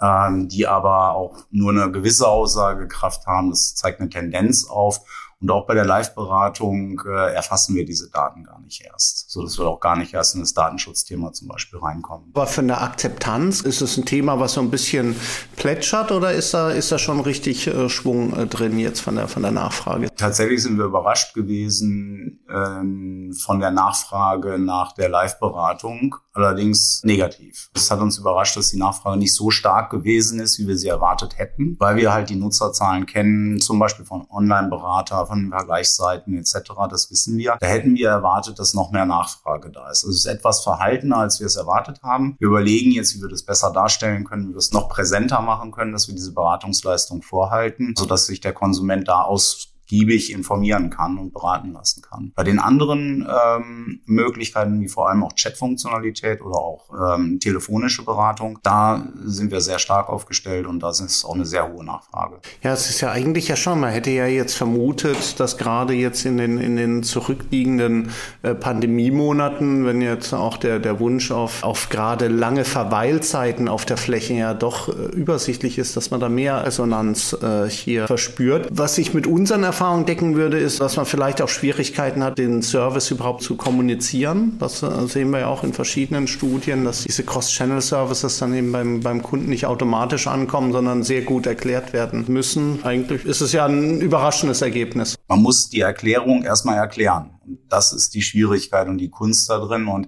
[0.01, 3.51] ähm, die aber auch nur eine gewisse Aussagekraft haben.
[3.51, 5.01] Das zeigt eine Tendenz auf.
[5.43, 9.59] Und auch bei der Live-Beratung äh, erfassen wir diese Daten gar nicht erst, so dass
[9.59, 12.31] wir auch gar nicht erst in das Datenschutzthema zum Beispiel reinkommen.
[12.33, 15.17] Aber von der Akzeptanz ist es ein Thema, was so ein bisschen
[15.63, 19.29] plätschert oder ist da ist da schon richtig äh, Schwung äh, drin jetzt von der
[19.29, 20.09] von der Nachfrage?
[20.17, 27.71] Tatsächlich sind wir überrascht gewesen ähm, von der Nachfrage nach der Live-Beratung, allerdings negativ.
[27.75, 30.89] Es hat uns überrascht, dass die Nachfrage nicht so stark gewesen ist, wie wir sie
[30.89, 36.73] erwartet hätten, weil wir halt die Nutzerzahlen kennen, zum Beispiel von Online-Berater von Vergleichsseiten etc.,
[36.91, 37.57] das wissen wir.
[37.61, 40.03] Da hätten wir erwartet, dass noch mehr Nachfrage da ist.
[40.03, 42.35] Also es ist etwas verhaltener, als wir es erwartet haben.
[42.41, 45.52] Wir überlegen jetzt, wie wir das besser darstellen können, wie wir es noch präsenter machen
[45.73, 51.19] können, dass wir diese Beratungsleistung vorhalten, sodass sich der Konsument da aus giebig informieren kann
[51.19, 52.33] und beraten lassen kann.
[52.35, 58.59] Bei den anderen ähm, Möglichkeiten, wie vor allem auch Chat-Funktionalität oder auch ähm, telefonische Beratung,
[58.63, 62.41] da sind wir sehr stark aufgestellt und da ist auch eine sehr hohe Nachfrage.
[62.63, 66.25] Ja, es ist ja eigentlich ja schon, man hätte ja jetzt vermutet, dass gerade jetzt
[66.25, 71.91] in den, in den zurückliegenden äh, Pandemiemonaten, wenn jetzt auch der, der Wunsch auf, auf
[71.91, 76.65] gerade lange Verweilzeiten auf der Fläche ja doch äh, übersichtlich ist, dass man da mehr
[76.65, 78.69] Resonanz äh, hier verspürt.
[78.71, 82.63] Was ich mit unseren Erfahrungen decken würde, ist, dass man vielleicht auch Schwierigkeiten hat, den
[82.63, 84.57] Service überhaupt zu kommunizieren.
[84.61, 89.01] Das äh, sehen wir ja auch in verschiedenen Studien, dass diese Cross-Channel-Services dann eben beim,
[89.01, 92.79] beim Kunden nicht automatisch ankommen, sondern sehr gut erklärt werden müssen.
[92.85, 95.17] Eigentlich ist es ja ein überraschendes Ergebnis.
[95.27, 97.31] Man muss die Erklärung erstmal erklären.
[97.69, 99.89] Das ist die Schwierigkeit und die Kunst da drin.
[99.89, 100.07] Und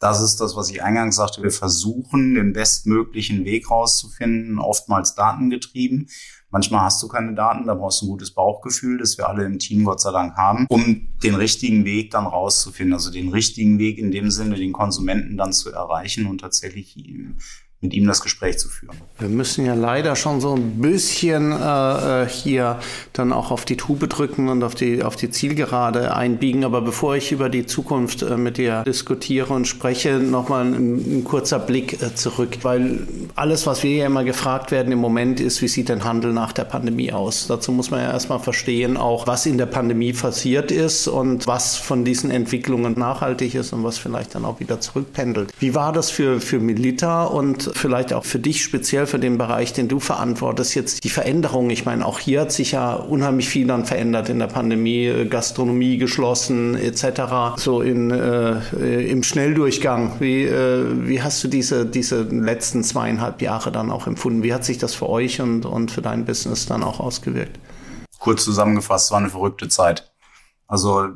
[0.00, 1.42] das ist das, was ich eingangs sagte.
[1.42, 6.08] Wir versuchen, den bestmöglichen Weg rauszufinden, oftmals datengetrieben.
[6.54, 9.58] Manchmal hast du keine Daten, da brauchst du ein gutes Bauchgefühl, das wir alle im
[9.58, 12.94] Team Gott sei Dank haben, um den richtigen Weg dann rauszufinden.
[12.94, 16.94] Also den richtigen Weg in dem Sinne, den Konsumenten dann zu erreichen und tatsächlich
[17.84, 18.96] mit ihm das Gespräch zu führen.
[19.18, 22.80] Wir müssen ja leider schon so ein bisschen äh, äh, hier
[23.12, 26.64] dann auch auf die Tube drücken und auf die, auf die Zielgerade einbiegen.
[26.64, 31.24] Aber bevor ich über die Zukunft äh, mit dir diskutiere und spreche, nochmal ein, ein
[31.24, 32.58] kurzer Blick äh, zurück.
[32.62, 36.32] Weil alles, was wir ja immer gefragt werden im Moment ist, wie sieht denn Handel
[36.32, 37.46] nach der Pandemie aus?
[37.46, 41.76] Dazu muss man ja erstmal verstehen, auch was in der Pandemie passiert ist und was
[41.76, 45.52] von diesen Entwicklungen nachhaltig ist und was vielleicht dann auch wieder zurückpendelt.
[45.58, 49.72] Wie war das für, für Milita und vielleicht auch für dich speziell für den Bereich,
[49.72, 51.70] den du verantwortest, jetzt die Veränderung?
[51.70, 55.26] Ich meine, auch hier hat sich ja unheimlich viel dann verändert in der Pandemie, äh,
[55.26, 57.56] Gastronomie geschlossen etc.
[57.56, 60.20] So in, äh, im Schnelldurchgang.
[60.20, 64.42] Wie, äh, wie hast du diese, diese letzten zweieinhalb Jahre dann auch empfunden?
[64.42, 67.58] Wie hat sich das für euch und, und für dein Business dann auch ausgewirkt?
[68.18, 70.12] Kurz zusammengefasst, es war eine verrückte Zeit.
[70.66, 71.08] Also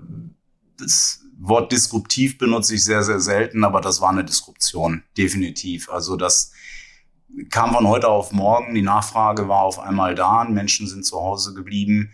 [0.79, 5.89] das Wort disruptiv benutze ich sehr, sehr selten, aber das war eine Disruption, definitiv.
[5.89, 6.53] Also das
[7.51, 11.55] kam von heute auf morgen, die Nachfrage war auf einmal da, Menschen sind zu Hause
[11.55, 12.11] geblieben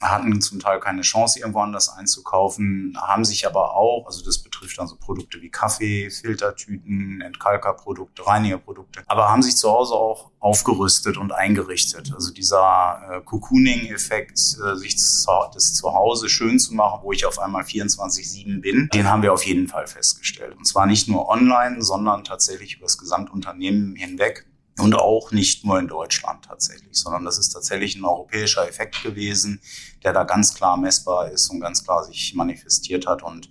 [0.00, 4.78] hatten zum Teil keine Chance, irgendwo anders einzukaufen, haben sich aber auch, also das betrifft
[4.78, 11.16] dann so Produkte wie Kaffee, Filtertüten, Entkalkerprodukte, Reinigerprodukte, aber haben sich zu Hause auch aufgerüstet
[11.16, 12.12] und eingerichtet.
[12.14, 17.64] Also dieser äh, Cocooning-Effekt, äh, sich das Zuhause schön zu machen, wo ich auf einmal
[17.64, 20.56] 24-7 bin, den haben wir auf jeden Fall festgestellt.
[20.56, 24.46] Und zwar nicht nur online, sondern tatsächlich über das Gesamtunternehmen hinweg.
[24.78, 29.60] Und auch nicht nur in Deutschland tatsächlich, sondern das ist tatsächlich ein europäischer Effekt gewesen,
[30.04, 33.50] der da ganz klar messbar ist und ganz klar sich manifestiert hat und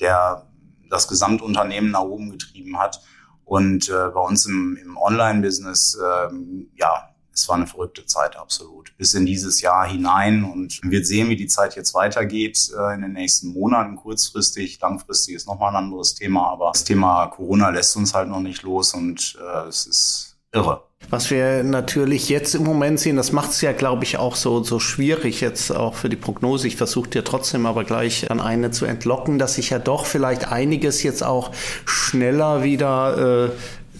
[0.00, 0.48] der
[0.88, 3.02] das Gesamtunternehmen nach oben getrieben hat.
[3.44, 8.94] Und äh, bei uns im, im Online-Business, ähm, ja, es war eine verrückte Zeit, absolut.
[8.98, 10.44] Bis in dieses Jahr hinein.
[10.44, 14.78] Und wir sehen, wie die Zeit jetzt weitergeht äh, in den nächsten Monaten, kurzfristig.
[14.80, 16.50] Langfristig ist nochmal ein anderes Thema.
[16.50, 20.82] Aber das Thema Corona lässt uns halt noch nicht los und äh, es ist irre.
[21.10, 24.62] Was wir natürlich jetzt im Moment sehen, das macht es ja, glaube ich, auch so,
[24.62, 26.68] so schwierig jetzt auch für die Prognose.
[26.68, 30.50] Ich versuche dir trotzdem aber gleich an eine zu entlocken, dass sich ja doch vielleicht
[30.50, 31.50] einiges jetzt auch
[31.84, 33.50] schneller wieder äh,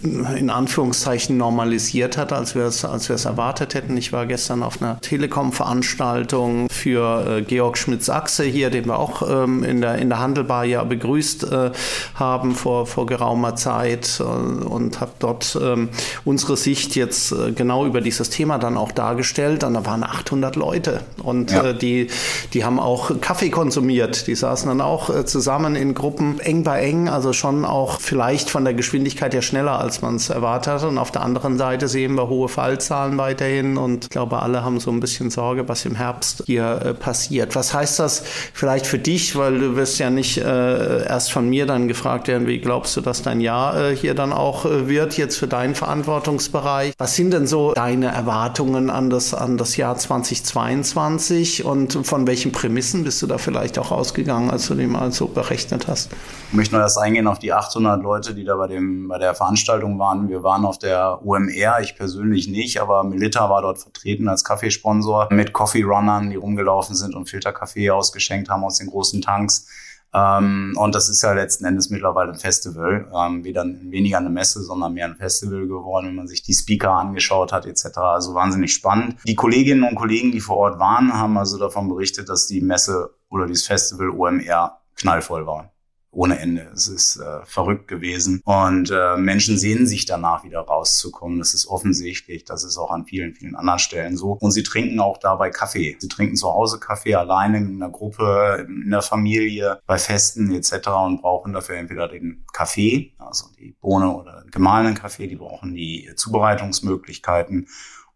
[0.02, 3.96] in Anführungszeichen normalisiert hat, als wir es, als wir es erwartet hätten.
[3.96, 9.62] Ich war gestern auf einer Telekom-Veranstaltung für äh, Georg Schmitz-Achse hier, den wir auch ähm,
[9.62, 11.70] in, der, in der Handelbar ja begrüßt äh,
[12.14, 15.88] haben vor, vor geraumer Zeit äh, und habe dort ähm,
[16.24, 19.64] unsere Sicht jetzt äh, genau über dieses Thema dann auch dargestellt.
[19.64, 21.62] Und da waren 800 Leute und ja.
[21.62, 22.08] Äh, die,
[22.54, 24.26] die haben auch Kaffee konsumiert.
[24.26, 28.50] Die saßen dann auch äh, zusammen in Gruppen eng bei eng, also schon auch vielleicht
[28.50, 30.84] von der Geschwindigkeit her schneller als als man es erwartet hat.
[30.84, 34.80] Und auf der anderen Seite sehen wir hohe Fallzahlen weiterhin und ich glaube, alle haben
[34.80, 37.54] so ein bisschen Sorge, was im Herbst hier äh, passiert.
[37.56, 38.22] Was heißt das
[38.54, 42.46] vielleicht für dich, weil du wirst ja nicht äh, erst von mir dann gefragt werden,
[42.46, 46.94] wie glaubst du, dass dein Jahr äh, hier dann auch wird, jetzt für deinen Verantwortungsbereich?
[46.96, 52.52] Was sind denn so deine Erwartungen an das, an das Jahr 2022 und von welchen
[52.52, 56.10] Prämissen bist du da vielleicht auch ausgegangen, als du die mal so berechnet hast?
[56.48, 59.34] Ich möchte nur erst eingehen auf die 800 Leute, die da bei, dem, bei der
[59.34, 60.28] Veranstaltung Veranstaltung waren.
[60.28, 65.28] Wir waren auf der UMR, ich persönlich nicht, aber Melita war dort vertreten als Kaffeesponsor
[65.30, 69.66] mit Coffee Runnern, die rumgelaufen sind und Filterkaffee ausgeschenkt haben aus den großen Tanks.
[70.14, 74.62] Ähm, und das ist ja letzten Endes mittlerweile ein Festival, ähm, wieder weniger eine Messe,
[74.62, 77.96] sondern mehr ein Festival geworden, wenn man sich die Speaker angeschaut hat etc.
[77.96, 79.16] Also wahnsinnig spannend.
[79.26, 83.14] Die Kolleginnen und Kollegen, die vor Ort waren, haben also davon berichtet, dass die Messe
[83.30, 85.71] oder dieses Festival OMR knallvoll war
[86.12, 86.70] ohne Ende.
[86.74, 88.42] Es ist äh, verrückt gewesen.
[88.44, 91.38] Und äh, Menschen sehnen sich danach wieder rauszukommen.
[91.38, 92.44] Das ist offensichtlich.
[92.44, 94.32] Das ist auch an vielen, vielen anderen Stellen so.
[94.32, 95.96] Und sie trinken auch dabei Kaffee.
[95.98, 100.88] Sie trinken zu Hause Kaffee, alleine in einer Gruppe, in der Familie, bei Festen etc.
[101.04, 106.10] und brauchen dafür entweder den Kaffee, also die Bohne oder gemahlenen Kaffee, die brauchen die
[106.14, 107.68] Zubereitungsmöglichkeiten.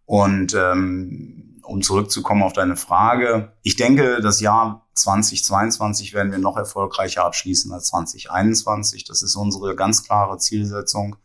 [0.04, 6.56] Und ähm, um zurückzukommen auf deine Frage, ich denke, das Jahr 2022 werden wir noch
[6.56, 9.04] erfolgreicher abschließen als 2021.
[9.04, 11.16] Das ist unsere ganz klare Zielsetzung.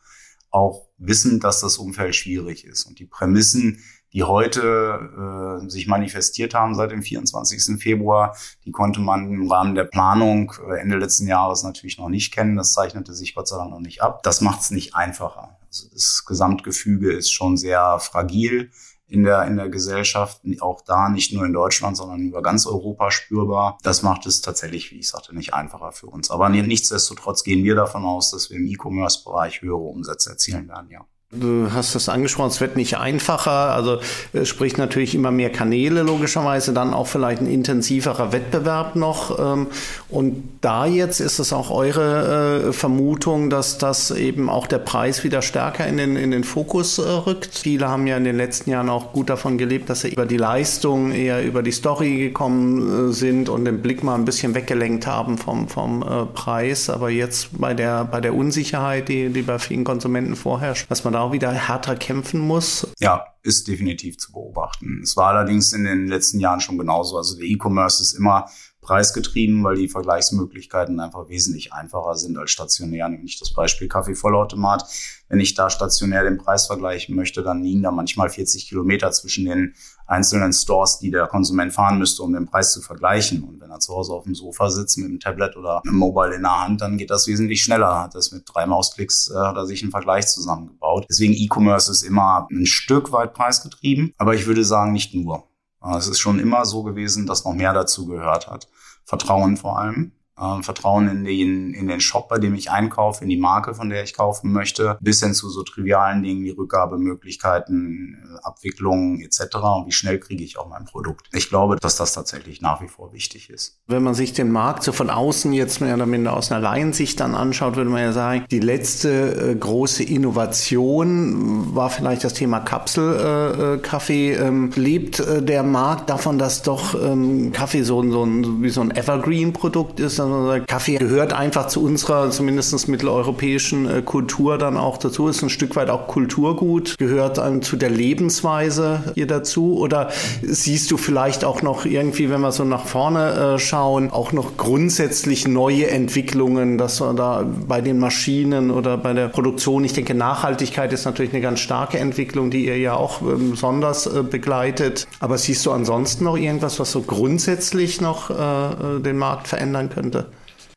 [0.49, 2.85] Auch wissend, dass das Umfeld schwierig ist.
[2.85, 3.81] Und die Prämissen,
[4.11, 7.81] die heute äh, sich manifestiert haben seit dem 24.
[7.81, 12.33] Februar, die konnte man im Rahmen der Planung äh, Ende letzten Jahres natürlich noch nicht
[12.33, 12.57] kennen.
[12.57, 14.21] Das zeichnete sich Gott sei Dank noch nicht ab.
[14.23, 15.57] Das macht es nicht einfacher.
[15.67, 18.71] Also das Gesamtgefüge ist schon sehr fragil
[19.11, 23.11] in der, in der Gesellschaft, auch da nicht nur in Deutschland, sondern über ganz Europa
[23.11, 23.77] spürbar.
[23.83, 26.31] Das macht es tatsächlich, wie ich sagte, nicht einfacher für uns.
[26.31, 31.05] Aber nichtsdestotrotz gehen wir davon aus, dass wir im E-Commerce-Bereich höhere Umsätze erzielen werden, ja.
[31.33, 33.99] Du hast das angesprochen, es wird nicht einfacher, also
[34.33, 39.39] es spricht natürlich immer mehr Kanäle logischerweise, dann auch vielleicht ein intensiverer Wettbewerb noch.
[39.39, 39.67] Ähm,
[40.09, 45.23] und da jetzt ist es auch eure äh, Vermutung, dass das eben auch der Preis
[45.23, 47.59] wieder stärker in den, in den Fokus äh, rückt.
[47.59, 50.35] Viele haben ja in den letzten Jahren auch gut davon gelebt, dass sie über die
[50.35, 55.07] Leistung eher über die Story gekommen äh, sind und den Blick mal ein bisschen weggelenkt
[55.07, 56.89] haben vom, vom Preis.
[56.89, 61.13] Aber jetzt bei der, bei der Unsicherheit, die, die bei vielen Konsumenten vorherrscht, dass man
[61.13, 62.87] da auch wieder härter kämpfen muss?
[62.99, 65.01] Ja, ist definitiv zu beobachten.
[65.03, 67.17] Es war allerdings in den letzten Jahren schon genauso.
[67.17, 68.49] Also der E-Commerce ist immer
[68.81, 73.07] preisgetrieben, weil die Vergleichsmöglichkeiten einfach wesentlich einfacher sind als stationär.
[73.07, 74.83] Nämlich das Beispiel Kaffeevollautomat.
[75.29, 79.45] Wenn ich da stationär den Preis vergleichen möchte, dann liegen da manchmal 40 Kilometer zwischen
[79.45, 79.75] den
[80.07, 83.43] einzelnen Stores, die der Konsument fahren müsste, um den Preis zu vergleichen.
[83.43, 86.35] Und wenn er zu Hause auf dem Sofa sitzt mit dem Tablet oder einem Mobile
[86.35, 87.99] in der Hand, dann geht das wesentlich schneller.
[87.99, 91.05] Hat das mit drei Mausklicks äh, hat er sich einen Vergleich zusammengebaut.
[91.09, 95.50] Deswegen E-Commerce ist immer ein Stück weit preisgetrieben, aber ich würde sagen nicht nur.
[95.97, 98.67] Es ist schon immer so gewesen, dass noch mehr dazu gehört hat.
[99.03, 100.11] Vertrauen vor allem
[100.41, 103.89] äh, Vertrauen in den, in den Shop, bei dem ich einkaufe, in die Marke, von
[103.89, 109.55] der ich kaufen möchte, bis hin zu so trivialen Dingen wie Rückgabemöglichkeiten, äh, Abwicklungen etc.
[109.77, 111.27] Und wie schnell kriege ich auch mein Produkt.
[111.33, 113.79] Ich glaube, dass das tatsächlich nach wie vor wichtig ist.
[113.87, 117.19] Wenn man sich den Markt so von außen jetzt mehr oder minder aus einer Laiensicht
[117.19, 122.59] dann anschaut, würde man ja sagen, die letzte äh, große Innovation war vielleicht das Thema
[122.59, 124.33] Kapselkaffee.
[124.33, 128.61] Äh, äh ähm, lebt äh, der Markt davon, dass doch ähm, Kaffee so, so, ein,
[128.61, 130.19] wie so ein Evergreen-Produkt ist?
[130.67, 135.75] Kaffee gehört einfach zu unserer, zumindest mitteleuropäischen äh, Kultur dann auch dazu, ist ein Stück
[135.75, 139.77] weit auch Kulturgut, gehört einem zu der Lebensweise hier dazu?
[139.77, 140.09] Oder
[140.41, 144.57] siehst du vielleicht auch noch irgendwie, wenn wir so nach vorne äh, schauen, auch noch
[144.57, 150.13] grundsätzlich neue Entwicklungen, dass wir da bei den Maschinen oder bei der Produktion, ich denke,
[150.13, 155.07] Nachhaltigkeit ist natürlich eine ganz starke Entwicklung, die ihr ja auch ähm, besonders äh, begleitet.
[155.19, 160.20] Aber siehst du ansonsten noch irgendwas, was so grundsätzlich noch den Markt verändern könnte?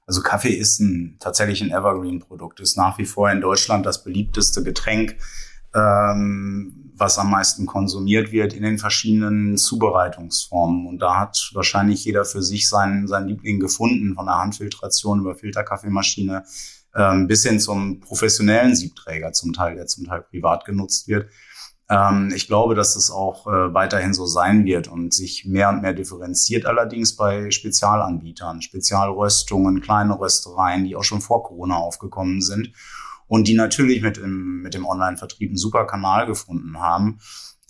[0.06, 4.62] Also Kaffee ist ein, tatsächlich ein Evergreen-Produkt, ist nach wie vor in Deutschland das beliebteste
[4.62, 5.16] Getränk,
[5.74, 10.86] ähm, was am meisten konsumiert wird in den verschiedenen Zubereitungsformen.
[10.86, 15.34] Und da hat wahrscheinlich jeder für sich seinen, seinen Liebling gefunden, von der Handfiltration über
[15.34, 16.44] Filterkaffeemaschine
[16.94, 21.30] ähm, bis hin zum professionellen Siebträger zum Teil, der zum Teil privat genutzt wird.
[21.90, 25.82] Ähm, ich glaube, dass es auch äh, weiterhin so sein wird und sich mehr und
[25.82, 32.72] mehr differenziert allerdings bei Spezialanbietern, Spezialröstungen, kleine Röstereien, die auch schon vor Corona aufgekommen sind
[33.26, 37.18] und die natürlich mit dem, mit dem Online-Vertrieb einen super Kanal gefunden haben,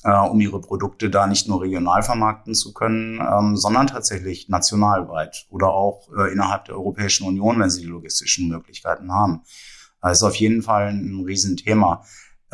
[0.04, 5.46] äh, um ihre Produkte da nicht nur regional vermarkten zu können, ähm, sondern tatsächlich nationalweit
[5.50, 9.42] oder auch äh, innerhalb der Europäischen Union, wenn sie die logistischen Möglichkeiten haben.
[10.02, 12.04] Das ist auf jeden Fall ein Riesenthema.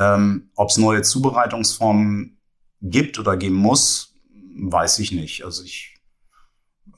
[0.00, 2.38] Ähm, Ob es neue Zubereitungsformen
[2.80, 4.14] gibt oder geben muss,
[4.56, 5.44] weiß ich nicht.
[5.44, 6.00] Also ich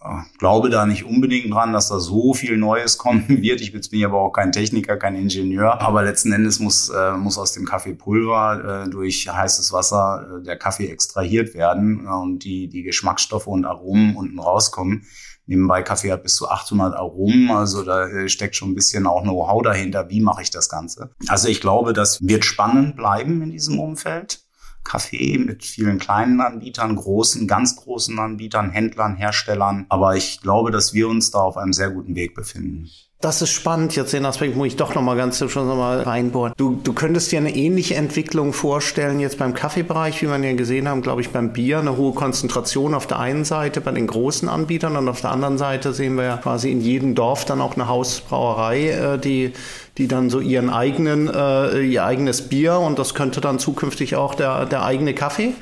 [0.01, 3.61] äh, glaube da nicht unbedingt dran, dass da so viel Neues kommen wird.
[3.61, 5.81] Ich bin aber auch kein Techniker, kein Ingenieur.
[5.81, 10.57] Aber letzten Endes muss, äh, muss aus dem Kaffeepulver äh, durch heißes Wasser äh, der
[10.57, 15.07] Kaffee extrahiert werden äh, und die, die Geschmacksstoffe und Aromen unten rauskommen.
[15.47, 19.23] Nebenbei Kaffee hat bis zu 800 Aromen, also da äh, steckt schon ein bisschen auch
[19.23, 20.09] Know-how dahinter.
[20.09, 21.11] Wie mache ich das Ganze?
[21.27, 24.41] Also ich glaube, das wird spannend bleiben in diesem Umfeld.
[24.85, 29.87] Kaffee mit vielen kleinen Anbietern, großen, ganz großen Anbietern, Händlern, Herstellern.
[29.89, 32.89] Aber ich glaube, dass wir uns da auf einem sehr guten Weg befinden.
[33.23, 33.95] Das ist spannend.
[33.95, 36.55] Jetzt den Aspekt muss ich doch noch mal ganz zum Schluss noch mal reinbohren.
[36.57, 40.89] Du, du könntest dir eine ähnliche Entwicklung vorstellen jetzt beim Kaffeebereich, wie wir ja gesehen
[40.89, 41.79] haben, glaube ich, beim Bier.
[41.79, 45.57] Eine hohe Konzentration auf der einen Seite bei den großen Anbietern und auf der anderen
[45.57, 49.53] Seite sehen wir ja quasi in jedem Dorf dann auch eine Hausbrauerei, äh, die
[49.99, 54.35] die dann so ihren eigenen, äh, ihr eigenes Bier und das könnte dann zukünftig auch
[54.35, 55.53] der, der eigene Kaffee?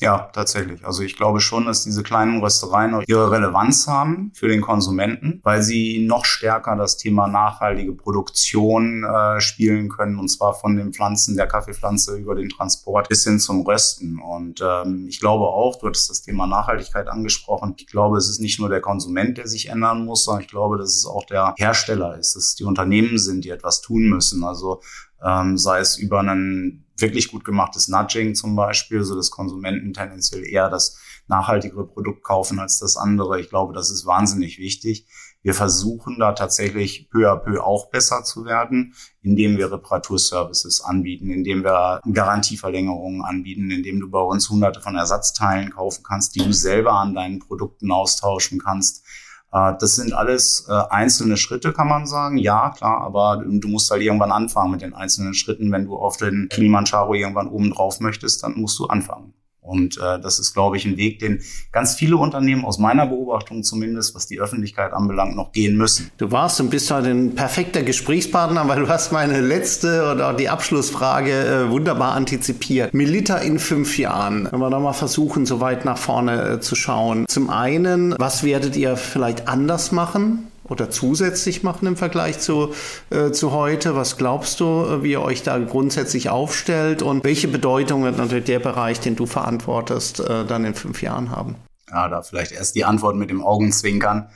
[0.00, 0.84] Ja, tatsächlich.
[0.86, 5.40] Also ich glaube schon, dass diese kleinen Röstereien auch ihre Relevanz haben für den Konsumenten,
[5.42, 10.92] weil sie noch stärker das Thema nachhaltige Produktion äh, spielen können, und zwar von den
[10.92, 14.20] Pflanzen der Kaffeepflanze über den Transport bis hin zum Rösten.
[14.20, 17.74] Und ähm, ich glaube auch, du hattest das Thema Nachhaltigkeit angesprochen.
[17.76, 20.78] Ich glaube, es ist nicht nur der Konsument, der sich ändern muss, sondern ich glaube,
[20.78, 24.44] dass es auch der Hersteller ist, dass es die Unternehmen sind, die etwas tun müssen.
[24.44, 24.80] Also
[25.24, 30.44] ähm, sei es über einen wirklich gut gemachtes Nudging zum Beispiel, so dass Konsumenten tendenziell
[30.44, 33.40] eher das nachhaltigere Produkt kaufen als das andere.
[33.40, 35.06] Ich glaube, das ist wahnsinnig wichtig.
[35.42, 41.30] Wir versuchen da tatsächlich peu à peu auch besser zu werden, indem wir Reparaturservices anbieten,
[41.30, 46.52] indem wir Garantieverlängerungen anbieten, indem du bei uns hunderte von Ersatzteilen kaufen kannst, die du
[46.52, 49.04] selber an deinen Produkten austauschen kannst.
[49.52, 52.38] Äh, das sind alles äh, einzelne Schritte, kann man sagen.
[52.38, 55.72] Ja, klar, aber du musst halt irgendwann anfangen mit den einzelnen Schritten.
[55.72, 59.34] Wenn du auf den Kilimanjaro irgendwann oben drauf möchtest, dann musst du anfangen.
[59.68, 61.40] Und äh, das ist, glaube ich, ein Weg, den
[61.72, 66.10] ganz viele Unternehmen aus meiner Beobachtung zumindest, was die Öffentlichkeit anbelangt, noch gehen müssen.
[66.16, 70.48] Du warst und bist halt ein perfekter Gesprächspartner, weil du hast meine letzte oder die
[70.48, 72.94] Abschlussfrage äh, wunderbar antizipiert.
[72.94, 76.74] Milita in fünf Jahren, wenn wir da mal versuchen, so weit nach vorne äh, zu
[76.74, 77.26] schauen.
[77.28, 80.48] Zum einen, was werdet ihr vielleicht anders machen?
[80.68, 82.72] Oder zusätzlich machen im Vergleich zu,
[83.10, 83.96] äh, zu heute?
[83.96, 88.44] Was glaubst du, äh, wie ihr euch da grundsätzlich aufstellt und welche Bedeutung wird natürlich
[88.44, 91.56] der Bereich, den du verantwortest, äh, dann in fünf Jahren haben?
[91.90, 94.28] Ja, da vielleicht erst die Antwort mit dem Augenzwinkern.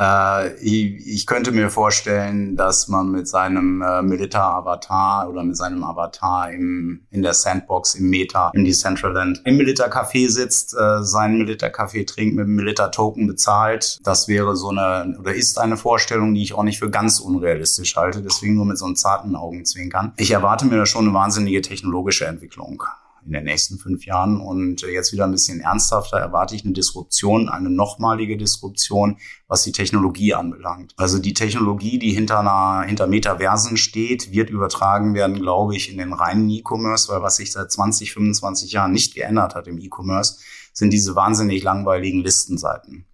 [0.00, 5.84] Äh, ich, ich, könnte mir vorstellen, dass man mit seinem äh, Milita-Avatar oder mit seinem
[5.84, 12.06] Avatar im, in der Sandbox, im Meta, im Decentraland, im Milita-Café sitzt, äh, seinen Milita-Café
[12.06, 14.00] trinkt, mit dem Milita-Token bezahlt.
[14.04, 17.94] Das wäre so eine, oder ist eine Vorstellung, die ich auch nicht für ganz unrealistisch
[17.96, 18.22] halte.
[18.22, 20.14] Deswegen nur mit so einem zarten Augenzwinkern.
[20.16, 22.82] Ich erwarte mir da schon eine wahnsinnige technologische Entwicklung
[23.24, 24.40] in den nächsten fünf Jahren.
[24.40, 29.18] Und äh, jetzt wieder ein bisschen ernsthafter erwarte ich eine Disruption, eine nochmalige Disruption,
[29.48, 30.92] was die Technologie anbelangt.
[30.96, 35.98] Also die Technologie, die hinter einer, hinter Metaversen steht, wird übertragen werden, glaube ich, in
[35.98, 40.38] den reinen E-Commerce, weil was sich seit 20, 25 Jahren nicht geändert hat im E-Commerce,
[40.72, 43.06] sind diese wahnsinnig langweiligen Listenseiten.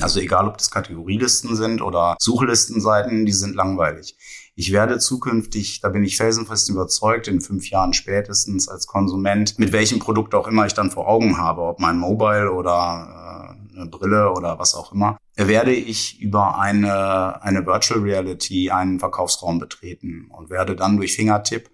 [0.00, 4.16] Also egal, ob das Kategorielisten sind oder Suchlistenseiten, die sind langweilig.
[4.56, 9.72] Ich werde zukünftig, da bin ich felsenfest überzeugt, in fünf Jahren spätestens als Konsument, mit
[9.72, 13.86] welchem Produkt auch immer ich dann vor Augen habe, ob mein Mobile oder äh, eine
[13.86, 20.28] Brille oder was auch immer, werde ich über eine, eine Virtual Reality einen Verkaufsraum betreten
[20.30, 21.70] und werde dann durch Fingertipp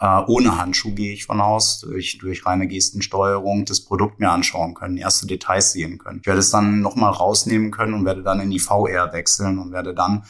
[0.00, 4.74] äh, ohne Handschuh gehe ich von aus, durch, durch reine Gestensteuerung das Produkt mir anschauen
[4.74, 6.18] können, erste Details sehen können.
[6.20, 9.72] Ich werde es dann nochmal rausnehmen können und werde dann in die VR wechseln und
[9.72, 10.24] werde dann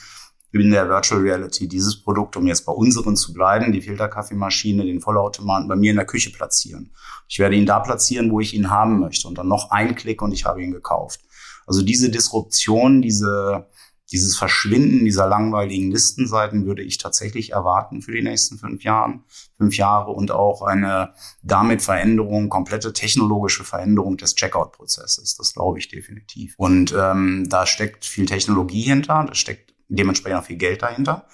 [0.60, 5.00] in der Virtual Reality dieses Produkt, um jetzt bei unseren zu bleiben, die Filterkaffeemaschine, den
[5.00, 6.92] Vollautomaten bei mir in der Küche platzieren.
[7.28, 10.22] Ich werde ihn da platzieren, wo ich ihn haben möchte und dann noch ein Klick
[10.22, 11.20] und ich habe ihn gekauft.
[11.66, 13.68] Also diese Disruption, diese,
[14.12, 19.24] dieses Verschwinden dieser langweiligen Listenseiten würde ich tatsächlich erwarten für die nächsten fünf Jahren,
[19.56, 25.36] fünf Jahre und auch eine damit Veränderung, komplette technologische Veränderung des Checkout-Prozesses.
[25.36, 26.54] Das glaube ich definitiv.
[26.58, 31.26] Und ähm, da steckt viel Technologie hinter, da steckt dementsprechend auch viel Geld dahinter.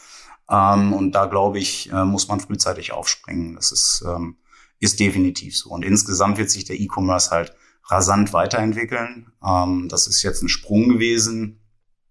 [0.50, 3.54] Ähm, und da glaube ich, äh, muss man frühzeitig aufspringen.
[3.54, 4.36] Das ist, ähm,
[4.80, 5.70] ist definitiv so.
[5.70, 7.54] Und insgesamt wird sich der E-Commerce halt
[7.86, 9.32] rasant weiterentwickeln.
[9.44, 11.60] Ähm, das ist jetzt ein Sprung gewesen,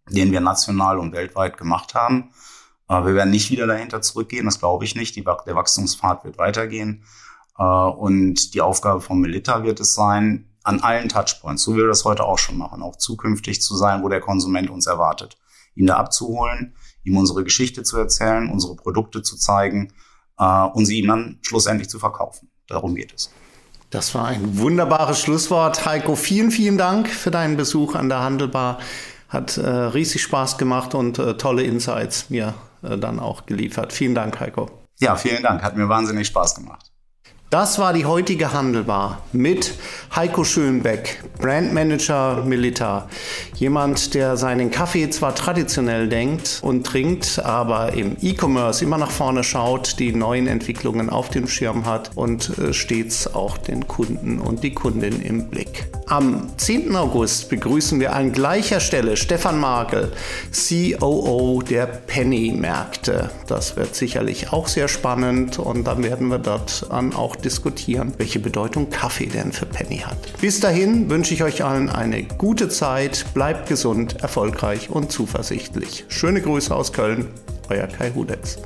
[0.09, 2.31] den wir national und weltweit gemacht haben.
[2.87, 5.15] Äh, wir werden nicht wieder dahinter zurückgehen, das glaube ich nicht.
[5.15, 7.03] Die, der Wachstumspfad wird weitergehen.
[7.57, 11.87] Äh, und die Aufgabe von Melita wird es sein, an allen Touchpoints, so wie wir
[11.87, 15.38] das heute auch schon machen, auch zukünftig zu sein, wo der Konsument uns erwartet
[15.79, 19.93] ihn da abzuholen, ihm unsere Geschichte zu erzählen, unsere Produkte zu zeigen
[20.37, 22.49] äh, und sie ihm dann schlussendlich zu verkaufen.
[22.67, 23.31] Darum geht es.
[23.89, 25.85] Das war ein wunderbares Schlusswort.
[25.85, 28.77] Heiko, vielen, vielen Dank für deinen Besuch an der Handelbar.
[29.29, 32.53] Hat äh, riesig Spaß gemacht und äh, tolle Insights mir
[32.83, 33.93] äh, dann auch geliefert.
[33.93, 34.69] Vielen Dank, Heiko.
[34.99, 35.63] Ja, vielen Dank.
[35.63, 36.88] Hat mir wahnsinnig Spaß gemacht.
[37.49, 39.73] Das war die heutige Handelbar mit
[40.15, 43.09] Heiko Schönbeck, Brandmanager Militar.
[43.55, 49.43] Jemand, der seinen Kaffee zwar traditionell denkt und trinkt, aber im E-Commerce immer nach vorne
[49.43, 54.63] schaut, die neuen Entwicklungen auf dem Schirm hat und äh, stets auch den Kunden und
[54.63, 55.89] die Kundin im Blick.
[56.05, 56.95] Am 10.
[56.95, 60.11] August begrüßen wir an gleicher Stelle Stefan Markel,
[60.51, 63.31] COO der Penny-Märkte.
[63.47, 68.39] Das wird sicherlich auch sehr spannend und dann werden wir dort an auch diskutieren, welche
[68.39, 70.17] Bedeutung Kaffee denn für Penny hat.
[70.41, 76.05] Bis dahin wünsche ich euch allen eine gute Zeit, bleibt gesund, erfolgreich und zuversichtlich.
[76.09, 77.27] Schöne Grüße aus Köln,
[77.69, 78.57] euer Kai Hudex.